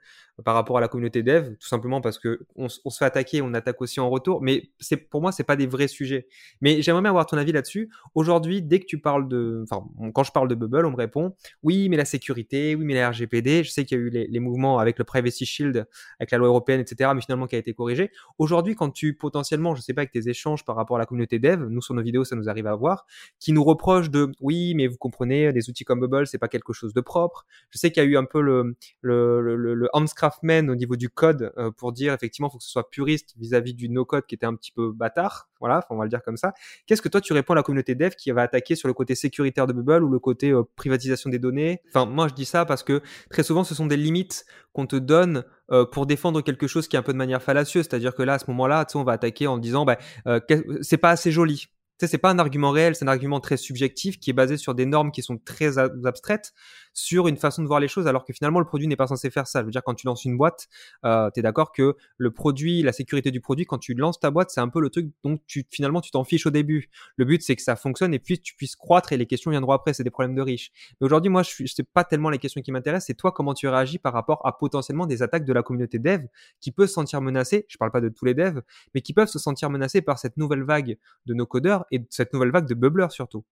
[0.45, 3.55] par rapport à la communauté dev, tout simplement parce que on, se fait attaquer, on
[3.55, 4.41] attaque aussi en retour.
[4.43, 6.29] Mais c'est pour moi, c'est pas des vrais sujets.
[6.61, 7.91] Mais j'aimerais bien avoir ton avis là-dessus.
[8.15, 9.85] Aujourd'hui, dès que tu parles de, enfin,
[10.15, 13.11] quand je parle de Bubble, on me répond oui, mais la sécurité, oui, mais la
[13.11, 13.65] RGPD.
[13.65, 15.87] Je sais qu'il y a eu les, les, mouvements avec le Privacy Shield,
[16.19, 17.11] avec la loi européenne, etc.
[17.15, 18.11] Mais finalement, qui a été corrigé.
[18.39, 21.39] Aujourd'hui, quand tu potentiellement, je sais pas, avec tes échanges par rapport à la communauté
[21.39, 23.05] dev, nous sur nos vidéos, ça nous arrive à voir,
[23.41, 26.73] qui nous reprochent de oui, mais vous comprenez, des outils comme Bubble, c'est pas quelque
[26.73, 27.45] chose de propre.
[27.71, 29.89] Je sais qu'il y a eu un peu le le le,
[30.71, 33.89] au niveau du code euh, pour dire effectivement, faut que ce soit puriste vis-à-vis du
[33.89, 35.48] no-code qui était un petit peu bâtard.
[35.61, 36.53] Voilà, on va le dire comme ça.
[36.87, 39.15] Qu'est-ce que toi tu réponds à la communauté dev qui va attaquer sur le côté
[39.15, 41.81] sécuritaire de Bubble ou le côté euh, privatisation des données?
[41.89, 44.97] Enfin, moi je dis ça parce que très souvent ce sont des limites qu'on te
[44.97, 47.87] donne euh, pour défendre quelque chose qui est un peu de manière fallacieuse.
[47.89, 49.99] C'est-à-dire que là, à ce moment-là, on va attaquer en disant, bah,
[50.81, 51.69] c'est pas assez joli
[52.01, 54.75] sais, c'est pas un argument réel, c'est un argument très subjectif qui est basé sur
[54.75, 56.53] des normes qui sont très abstraites,
[56.93, 59.31] sur une façon de voir les choses, alors que finalement le produit n'est pas censé
[59.31, 59.61] faire ça.
[59.61, 60.69] Je veux dire, quand tu lances une boîte,
[61.05, 64.31] euh, tu es d'accord que le produit, la sécurité du produit, quand tu lances ta
[64.31, 66.89] boîte, c'est un peu le truc dont tu finalement tu t'en fiches au début.
[67.17, 69.73] Le but c'est que ça fonctionne et puis tu puisses croître et les questions viendront
[69.73, 69.93] après.
[69.95, 70.71] C'est des problèmes de riches.
[71.01, 73.55] Mais aujourd'hui, moi, je suis, c'est pas tellement les questions qui m'intéressent, c'est toi comment
[73.55, 76.27] tu réagis par rapport à potentiellement des attaques de la communauté dev
[76.61, 77.67] qui peut se sentir menacée.
[77.69, 78.63] Je parle pas de tous les devs,
[78.95, 82.33] mais qui peuvent se sentir menacés par cette nouvelle vague de nos codeurs et cette
[82.33, 83.45] nouvelle vague de bubblers surtout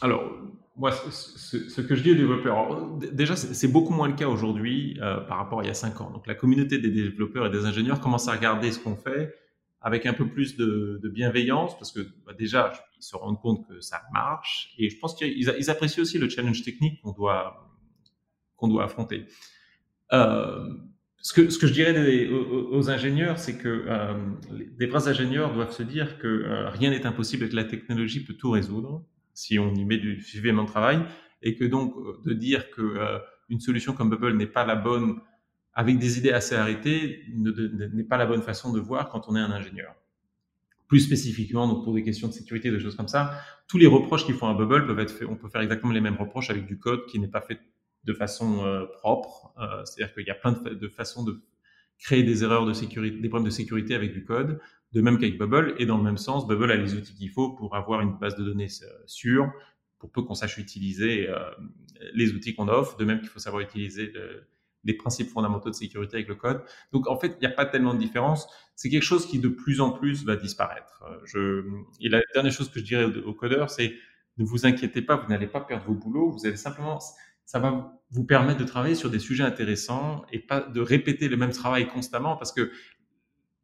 [0.00, 0.32] Alors,
[0.76, 5.20] moi, ce, que je dis aux développeurs, déjà, c'est beaucoup moins le cas aujourd'hui euh,
[5.20, 6.10] par rapport à il y a cinq ans.
[6.10, 9.34] Donc, la communauté des développeurs et des ingénieurs commence à regarder ce qu'on fait
[9.80, 13.80] avec un peu plus de, bienveillance parce que bah, déjà, ils se rendent compte que
[13.80, 17.70] ça marche et je pense qu'ils apprécient aussi le challenge technique qu'on doit,
[18.56, 19.26] qu'on doit affronter.
[20.12, 20.74] Euh,
[21.22, 24.14] ce que, ce que je dirais aux, ingénieurs, c'est que euh,
[24.78, 28.24] les vrais ingénieurs doivent se dire que euh, rien n'est impossible et que la technologie
[28.24, 29.04] peut tout résoudre
[29.36, 30.98] si on y met du suffisamment de travail,
[31.42, 34.74] et que donc euh, de dire que euh, une solution comme Bubble n'est pas la
[34.74, 35.20] bonne
[35.74, 39.40] avec des idées assez arrêtées n'est pas la bonne façon de voir quand on est
[39.40, 39.94] un ingénieur.
[40.88, 43.38] Plus spécifiquement, donc pour des questions de sécurité, des choses comme ça,
[43.68, 45.28] tous les reproches qu'ils font à Bubble peuvent être faits.
[45.28, 47.60] On peut faire exactement les mêmes reproches avec du code qui n'est pas fait
[48.06, 49.52] de façon euh, propre.
[49.58, 51.42] Euh, c'est-à-dire qu'il y a plein de, façons de
[51.98, 54.60] créer des erreurs de sécurité, des problèmes de sécurité avec du code,
[54.92, 55.74] de même qu'avec Bubble.
[55.78, 58.36] Et dans le même sens, Bubble a les outils qu'il faut pour avoir une base
[58.36, 59.52] de données euh, sûre,
[59.98, 61.26] pour peu qu'on sache utiliser
[62.12, 62.98] les outils qu'on offre.
[62.98, 64.12] De même qu'il faut savoir utiliser
[64.84, 66.62] les principes fondamentaux de sécurité avec le code.
[66.92, 68.46] Donc en fait, il n'y a pas tellement de différence.
[68.74, 71.02] C'est quelque chose qui de plus en plus va disparaître.
[71.24, 71.64] Je...
[71.98, 73.94] Et la dernière chose que je dirais aux codeurs, c'est
[74.36, 76.30] ne vous inquiétez pas, vous n'allez pas perdre vos boulots.
[76.30, 76.98] Vous allez simplement
[77.46, 81.36] ça va vous permettre de travailler sur des sujets intéressants et pas de répéter le
[81.36, 82.70] même travail constamment parce que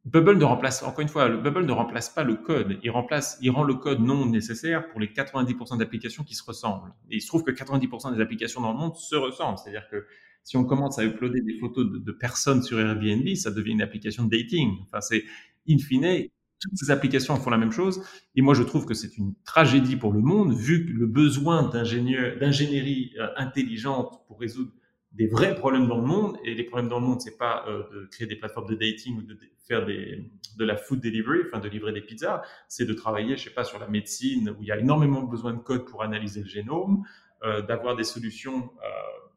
[0.05, 2.79] Bubble ne remplace, encore une fois, le Bubble ne remplace pas le code.
[2.83, 6.93] Il remplace, il rend le code non nécessaire pour les 90% d'applications qui se ressemblent.
[7.11, 9.59] Et il se trouve que 90% des applications dans le monde se ressemblent.
[9.59, 10.05] C'est-à-dire que
[10.43, 14.25] si on commence à uploader des photos de, personnes sur Airbnb, ça devient une application
[14.25, 14.77] de dating.
[14.83, 15.23] Enfin, c'est,
[15.69, 16.29] in fine,
[16.63, 18.03] toutes ces applications font la même chose.
[18.35, 21.69] Et moi, je trouve que c'est une tragédie pour le monde, vu que le besoin
[21.69, 24.73] d'ingénierie euh, intelligente pour résoudre
[25.13, 27.83] des vrais problèmes dans le monde, et les problèmes dans le monde, c'est pas euh,
[27.93, 29.37] de créer des plateformes de dating ou de,
[29.69, 33.45] faire des, de la food delivery, enfin de livrer des pizzas, c'est de travailler, je
[33.45, 36.41] sais pas, sur la médecine, où il y a énormément besoin de code pour analyser
[36.41, 37.03] le génome,
[37.45, 38.71] euh, d'avoir des solutions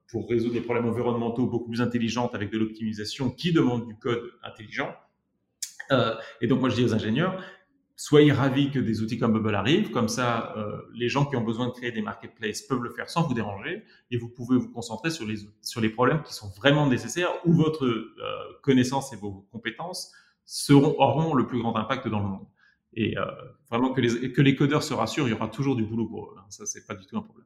[0.07, 4.31] pour résoudre des problèmes environnementaux beaucoup plus intelligentes avec de l'optimisation qui demande du code
[4.43, 4.95] intelligent.
[5.91, 7.43] Euh, et donc moi je dis aux ingénieurs,
[7.95, 11.43] soyez ravis que des outils comme Bubble arrivent, comme ça euh, les gens qui ont
[11.43, 14.69] besoin de créer des marketplaces peuvent le faire sans vous déranger, et vous pouvez vous
[14.69, 18.13] concentrer sur les, sur les problèmes qui sont vraiment nécessaires, où votre euh,
[18.61, 20.11] connaissance et vos compétences
[20.45, 22.47] seront, auront le plus grand impact dans le monde.
[22.97, 23.15] Et
[23.69, 26.27] vraiment que les, que les codeurs se rassurent, il y aura toujours du boulot pour
[26.27, 26.35] eux.
[26.37, 26.45] Hein.
[26.47, 27.44] Ça, c'est pas du tout un problème.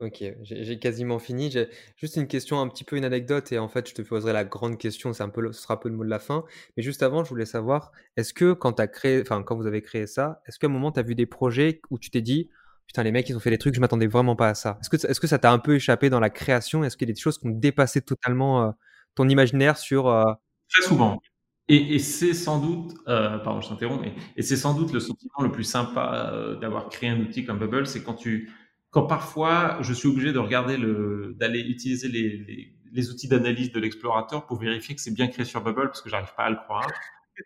[0.00, 1.50] Ok, j'ai quasiment fini.
[1.50, 4.34] J'ai juste une question, un petit peu une anecdote, et en fait, je te poserai
[4.34, 5.14] la grande question.
[5.14, 6.44] C'est un peu, ce sera un peu le mot de la fin.
[6.76, 9.80] Mais juste avant, je voulais savoir, est-ce que quand as créé, enfin, quand vous avez
[9.80, 12.50] créé ça, est-ce qu'à un moment, tu as vu des projets où tu t'es dit,
[12.86, 14.78] putain, les mecs, ils ont fait des trucs, je m'attendais vraiment pas à ça?
[14.82, 16.84] Est-ce que, est-ce que ça t'a un peu échappé dans la création?
[16.84, 18.70] Est-ce qu'il y a des choses qui ont dépassé totalement euh,
[19.14, 20.24] ton imaginaire sur euh,
[20.68, 21.22] Très souvent.
[21.68, 25.42] Et, c'est sans doute, euh, pardon, je t'interromps, mais et c'est sans doute le sentiment
[25.42, 28.52] le plus sympa d'avoir créé un outil comme Bubble, c'est quand tu
[28.96, 34.46] quand parfois je suis obligé de regarder le, d'aller utiliser les, outils d'analyse de l'explorateur
[34.46, 36.90] pour vérifier que c'est bien créé sur Bubble parce que j'arrive pas à le croire.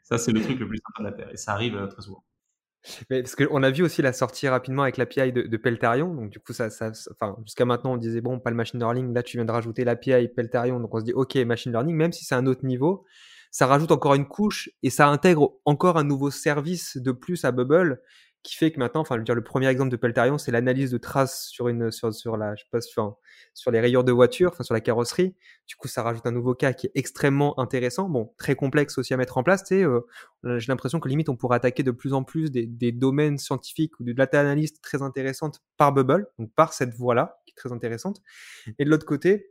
[0.05, 2.23] Ça, c'est le truc le plus simple de la et ça arrive euh, très souvent.
[3.09, 6.15] Parce qu'on a vu aussi la sortie rapidement avec l'API de, de Peltarion.
[6.15, 6.93] Donc, du coup, ça, ça
[7.45, 9.13] jusqu'à maintenant, on disait, bon, pas le machine learning.
[9.13, 10.79] Là, tu viens de rajouter l'API Peltarion.
[10.79, 13.05] Donc, on se dit, OK, machine learning, même si c'est un autre niveau,
[13.51, 17.51] ça rajoute encore une couche et ça intègre encore un nouveau service de plus à
[17.51, 18.01] Bubble
[18.43, 20.91] qui fait que maintenant, enfin, je veux dire, le premier exemple de Peltarion, c'est l'analyse
[20.91, 23.19] de traces sur une, sur, la, je sais pas, sur,
[23.53, 25.35] sur les rayures de voiture, enfin, sur la carrosserie.
[25.67, 28.09] Du coup, ça rajoute un nouveau cas qui est extrêmement intéressant.
[28.09, 29.65] Bon, très complexe aussi à mettre en place.
[29.67, 30.01] Sais, euh,
[30.59, 34.05] j'ai l'impression que limite, on pourrait attaquer de plus en plus des, domaines scientifiques ou
[34.05, 38.23] de data analyse très intéressantes par Bubble, donc par cette voie-là, qui est très intéressante.
[38.79, 39.51] Et de l'autre côté,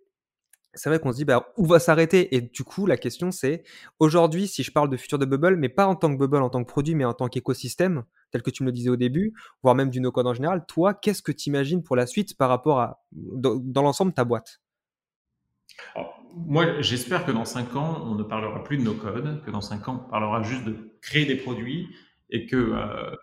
[0.74, 2.36] c'est vrai qu'on se dit bah, où va s'arrêter?
[2.36, 3.63] Et du coup la question c'est
[3.99, 6.49] aujourd'hui si je parle de futur de Bubble mais pas en tant que Bubble en
[6.49, 9.34] tant que produit mais en tant qu'écosystème tel que tu me le disais au début
[9.63, 12.49] voire même du no-code en général toi qu'est-ce que tu imagines pour la suite par
[12.49, 14.61] rapport à dans, l'ensemble ta boîte?
[16.36, 19.88] Moi j'espère que dans 5 ans on ne parlera plus de no-code que dans 5
[19.88, 21.88] ans on parlera juste de créer des produits
[22.30, 23.15] et que euh,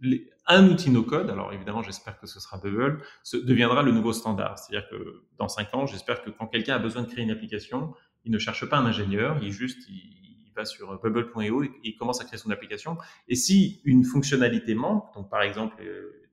[0.00, 4.12] les, un outil no-code, alors évidemment j'espère que ce sera Bubble, ce deviendra le nouveau
[4.12, 4.58] standard.
[4.58, 7.94] C'est-à-dire que dans cinq ans, j'espère que quand quelqu'un a besoin de créer une application,
[8.24, 12.20] il ne cherche pas un ingénieur, il juste il va sur bubble.io et il commence
[12.20, 12.98] à créer son application.
[13.28, 15.82] Et si une fonctionnalité manque, donc par exemple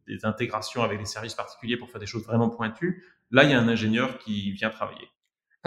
[0.08, 3.54] des intégrations avec des services particuliers pour faire des choses vraiment pointues, là il y
[3.54, 5.08] a un ingénieur qui vient travailler.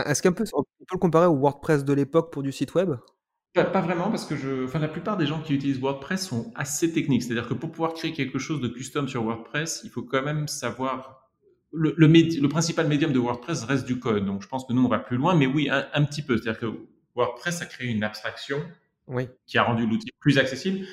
[0.05, 2.95] Est-ce qu'on peut, peut le comparer au WordPress de l'époque pour du site web?
[3.53, 6.92] Pas, vraiment, parce que je, enfin, la plupart des gens qui utilisent WordPress sont assez
[6.92, 7.22] techniques.
[7.22, 10.48] C'est-à-dire que pour pouvoir créer quelque chose de custom sur WordPress, il faut quand même
[10.48, 11.28] savoir.
[11.74, 14.26] Le, le, le principal médium de WordPress reste du code.
[14.26, 16.36] Donc, je pense que nous, on va plus loin, mais oui, un, petit peu.
[16.36, 16.66] C'est-à-dire que
[17.14, 18.59] WordPress a créé une abstraction
[19.07, 19.28] oui.
[19.46, 20.86] qui a rendu l'outil plus accessible.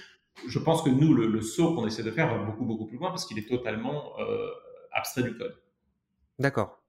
[0.47, 3.09] Je pense que nous, le, saut qu'on essaie de faire va beaucoup, beaucoup plus loin
[3.09, 4.49] parce qu'il est totalement euh,
[4.93, 5.55] abstrait du code.
[6.39, 6.81] D'accord.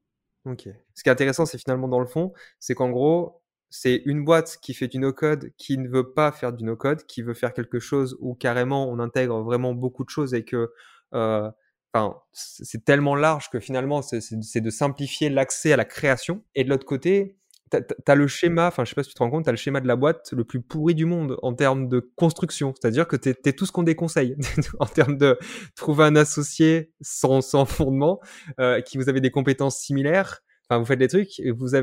[0.44, 0.68] Ok.
[0.94, 3.39] Ce qui est intéressant, c'est finalement dans le fond, c'est qu'en gros,
[3.70, 7.22] c'est une boîte qui fait du no-code, qui ne veut pas faire du no-code, qui
[7.22, 10.72] veut faire quelque chose où carrément on intègre vraiment beaucoup de choses et que
[11.14, 11.50] euh,
[11.94, 16.44] enfin, c'est tellement large que finalement c'est de simplifier l'accès à la création.
[16.54, 17.36] Et de l'autre côté,
[17.70, 19.52] tu as, le schéma, enfin je sais pas si tu te rends compte, tu as
[19.52, 22.74] le schéma de la boîte le plus pourri du monde en termes de construction.
[22.74, 24.36] C'est-à-dire que tu es, tout ce qu'on déconseille
[24.80, 25.38] en termes de
[25.76, 28.20] trouver un associé sans, sans fondement,
[28.58, 30.42] euh, qui vous avez des compétences similaires,
[30.78, 31.74] vous faites des trucs vous, vous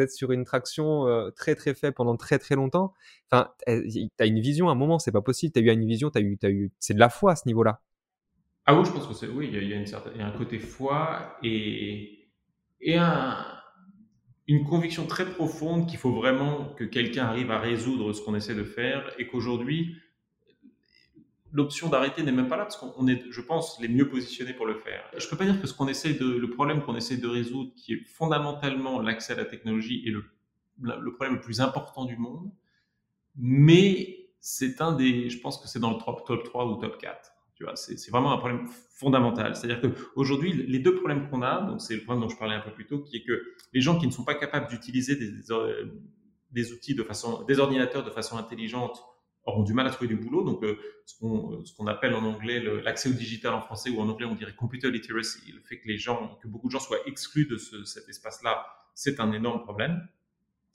[0.00, 2.94] êtes sur une traction euh, très très faible pendant très très longtemps.
[3.30, 5.52] Enfin, tu as une vision à un moment, c'est pas possible.
[5.52, 7.80] Tu as eu une vision, as eu, eu, c'est de la foi à ce niveau-là.
[8.66, 12.28] Ah oui, je pense que c'est, oui, il y, a, une un côté foi et,
[12.80, 13.36] et un,
[14.48, 18.54] une conviction très profonde qu'il faut vraiment que quelqu'un arrive à résoudre ce qu'on essaie
[18.54, 19.96] de faire et qu'aujourd'hui,
[21.56, 24.66] l'option d'arrêter n'est même pas là parce qu'on est, je pense, les mieux positionnés pour
[24.66, 25.02] le faire.
[25.16, 27.72] Je peux pas dire que ce qu'on essaie de, le problème qu'on essaie de résoudre,
[27.74, 32.50] qui est fondamentalement l'accès à la technologie, est le, problème le plus important du monde,
[33.36, 36.98] mais c'est un des, je pense que c'est dans le top, top 3 ou top
[36.98, 37.32] 4.
[37.54, 39.56] Tu vois, c'est vraiment un problème fondamental.
[39.56, 42.60] C'est-à-dire qu'aujourd'hui, les deux problèmes qu'on a, donc c'est le point dont je parlais un
[42.60, 43.42] peu plus tôt, qui est que
[43.72, 45.32] les gens qui ne sont pas capables d'utiliser des,
[46.50, 49.02] des outils de façon, des ordinateurs de façon intelligente
[49.46, 50.44] auront du mal à trouver du boulot.
[50.44, 50.76] Donc, euh,
[51.06, 54.54] ce qu'on appelle en anglais l'accès au digital en français ou en anglais on dirait
[54.54, 57.84] computer literacy, le fait que les gens, que beaucoup de gens soient exclus de ce,
[57.84, 60.06] cet espace-là, c'est un énorme problème.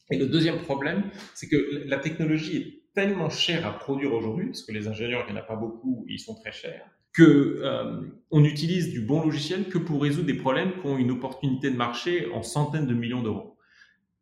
[0.10, 4.64] Et le deuxième problème, c'est que la technologie est tellement chère à produire aujourd'hui, parce
[4.64, 8.02] que les ingénieurs, il n'y en a pas beaucoup, ils sont très chers, que euh,
[8.30, 11.78] on utilise du bon logiciel que pour résoudre des problèmes qui ont une opportunité de
[11.78, 13.58] marché en centaines de millions d'euros.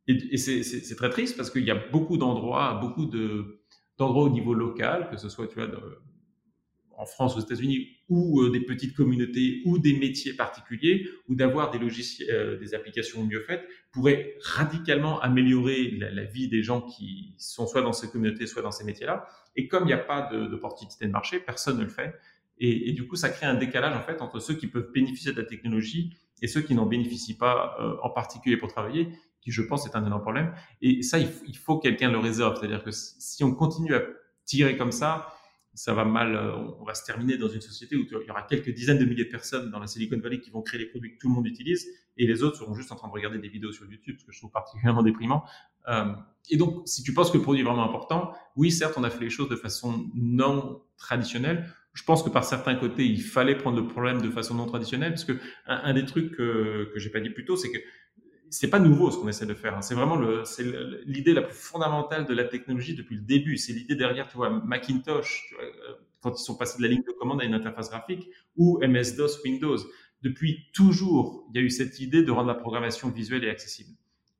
[0.07, 3.58] Et, et c'est très triste parce qu'il y a beaucoup d'endroits, beaucoup de
[3.99, 5.67] d'endroits au niveau local, que ce soit tu vois,
[6.97, 11.71] en France, aux États-Unis, ou euh, des petites communautés, ou des métiers particuliers, ou d'avoir
[11.71, 17.35] des logiciels, euh, des applications mieux faites, pourrait radicalement améliorer la, vie des gens qui
[17.37, 19.25] sont soit dans ces communautés, soit dans ces métiers-là.
[19.55, 22.15] Et comme il n'y a pas d'opportunité de, de marché, personne ne le fait.
[22.59, 25.41] Et, du coup, ça crée un décalage en fait entre ceux qui peuvent bénéficier de
[25.41, 29.09] la technologie et ceux qui n'en bénéficient pas, euh, en particulier pour travailler,
[29.41, 30.53] qui je pense est un énorme problème.
[30.81, 32.57] Et ça, il, faut quelqu'un le résolve.
[32.59, 34.01] C'est-à-dire que si on continue à
[34.45, 35.27] tirer comme ça,
[35.73, 38.41] ça va mal, euh, on va se terminer dans une société où il y aura
[38.43, 41.13] quelques dizaines de milliers de personnes dans la Silicon Valley qui vont créer les produits
[41.13, 41.87] que tout le monde utilise
[42.17, 44.31] et les autres seront juste en train de regarder des vidéos sur YouTube, ce que
[44.31, 45.45] je trouve particulièrement déprimant.
[45.87, 46.11] Euh,
[46.49, 49.09] et donc, si tu penses que le produit est vraiment important, oui, certes, on a
[49.09, 51.73] fait les choses de façon non traditionnelle.
[51.93, 55.11] Je pense que par certains côtés, il fallait prendre le problème de façon non traditionnelle,
[55.11, 57.79] parce que un, des trucs que, que j'ai pas dit plus tôt, c'est que
[58.49, 59.77] c'est pas nouveau ce qu'on essaie de faire.
[59.77, 59.81] Hein.
[59.81, 60.65] C'est vraiment le, c'est
[61.05, 63.57] l'idée la plus fondamentale de la technologie depuis le début.
[63.57, 66.89] C'est l'idée derrière, tu vois, Macintosh, tu vois, euh, quand ils sont passés de la
[66.89, 69.77] ligne de commande à une interface graphique, ou MS-DOS Windows.
[70.21, 73.91] Depuis toujours, il y a eu cette idée de rendre la programmation visuelle et accessible.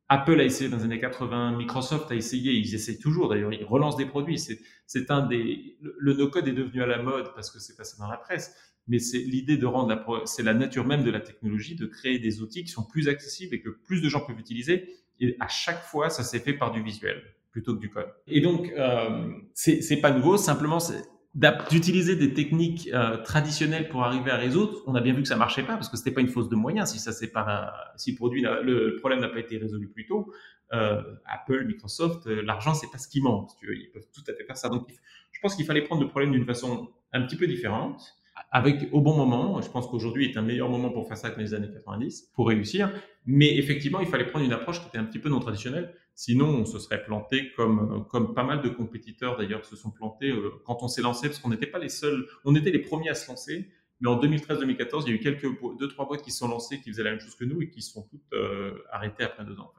[0.09, 3.63] Apple a essayé dans les années 80, Microsoft a essayé, ils essaient toujours d'ailleurs, ils
[3.63, 4.39] relancent des produits.
[4.39, 7.95] C'est, c'est un des, le no-code est devenu à la mode parce que c'est passé
[7.99, 8.55] dans la presse
[8.89, 12.19] mais c'est l'idée de rendre la, c'est la nature même de la technologie de créer
[12.19, 14.89] des outils qui sont plus accessibles et que plus de gens peuvent utiliser.
[15.19, 17.21] Et à chaque fois, ça s'est fait par du visuel
[17.51, 18.07] plutôt que du code.
[18.27, 20.37] Et donc, euh, c'est, pas nouveau.
[20.37, 20.79] Simplement,
[21.69, 24.81] d'utiliser des techniques euh, traditionnelles pour arriver à résoudre.
[24.87, 26.55] On a bien vu que ça marchait pas parce que c'était pas une fausse de
[26.55, 26.91] moyens.
[26.91, 30.31] Si ça c'est pas, si le produit, le problème n'a pas été résolu plus tôt,
[30.73, 33.49] euh, Apple, Microsoft, euh, l'argent c'est pas ce qui manque.
[33.59, 34.69] Tu Ils peuvent tout à fait faire ça.
[34.69, 34.87] Donc,
[35.31, 38.18] je pense qu'il fallait prendre le problème d'une façon un petit peu différente
[38.51, 39.61] avec au bon moment.
[39.61, 42.47] Je pense qu'aujourd'hui est un meilleur moment pour faire ça que les années 90 pour
[42.47, 42.91] réussir.
[43.25, 45.93] Mais effectivement, il fallait prendre une approche qui était un petit peu non traditionnelle.
[46.15, 50.31] Sinon, on se serait planté comme comme pas mal de compétiteurs d'ailleurs se sont plantés
[50.31, 52.25] euh, quand on s'est lancé parce qu'on n'était pas les seuls.
[52.45, 53.69] On était les premiers à se lancer.
[54.01, 56.89] Mais en 2013-2014, il y a eu quelques deux trois boîtes qui sont lancées qui
[56.89, 59.71] faisaient la même chose que nous et qui sont toutes euh, arrêtées après deux ans.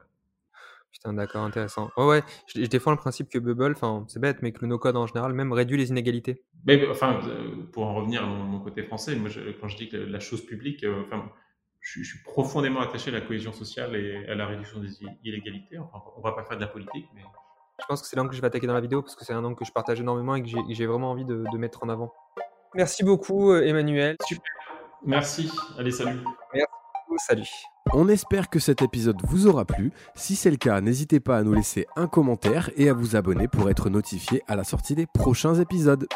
[0.91, 1.89] Putain, d'accord, intéressant.
[1.95, 4.97] Ouais, ouais, je, défends le principe que Bubble, enfin, c'est bête, mais que le no-code
[4.97, 6.43] en général même réduit les inégalités.
[6.65, 9.29] Mais, enfin, euh, pour en revenir à mon, côté français, moi,
[9.59, 11.31] quand je dis que la chose publique, euh, enfin,
[11.79, 14.89] je, suis profondément attaché à la cohésion sociale et à la réduction des
[15.23, 15.77] inégalités.
[15.79, 17.21] Enfin, on va pas faire de la politique, mais
[17.79, 19.33] Je pense que c'est l'angle que je vais attaquer dans la vidéo parce que c'est
[19.33, 21.89] un angle que je partage énormément et que j'ai vraiment envie de, de, mettre en
[21.89, 22.13] avant.
[22.75, 24.17] Merci beaucoup, Emmanuel.
[24.25, 24.51] Super.
[25.03, 25.49] Merci.
[25.77, 26.19] Allez, salut.
[26.53, 26.67] Merci
[27.07, 27.17] beaucoup.
[27.17, 27.49] Salut.
[27.93, 29.91] On espère que cet épisode vous aura plu.
[30.15, 33.47] Si c'est le cas, n'hésitez pas à nous laisser un commentaire et à vous abonner
[33.47, 36.07] pour être notifié à la sortie des prochains épisodes.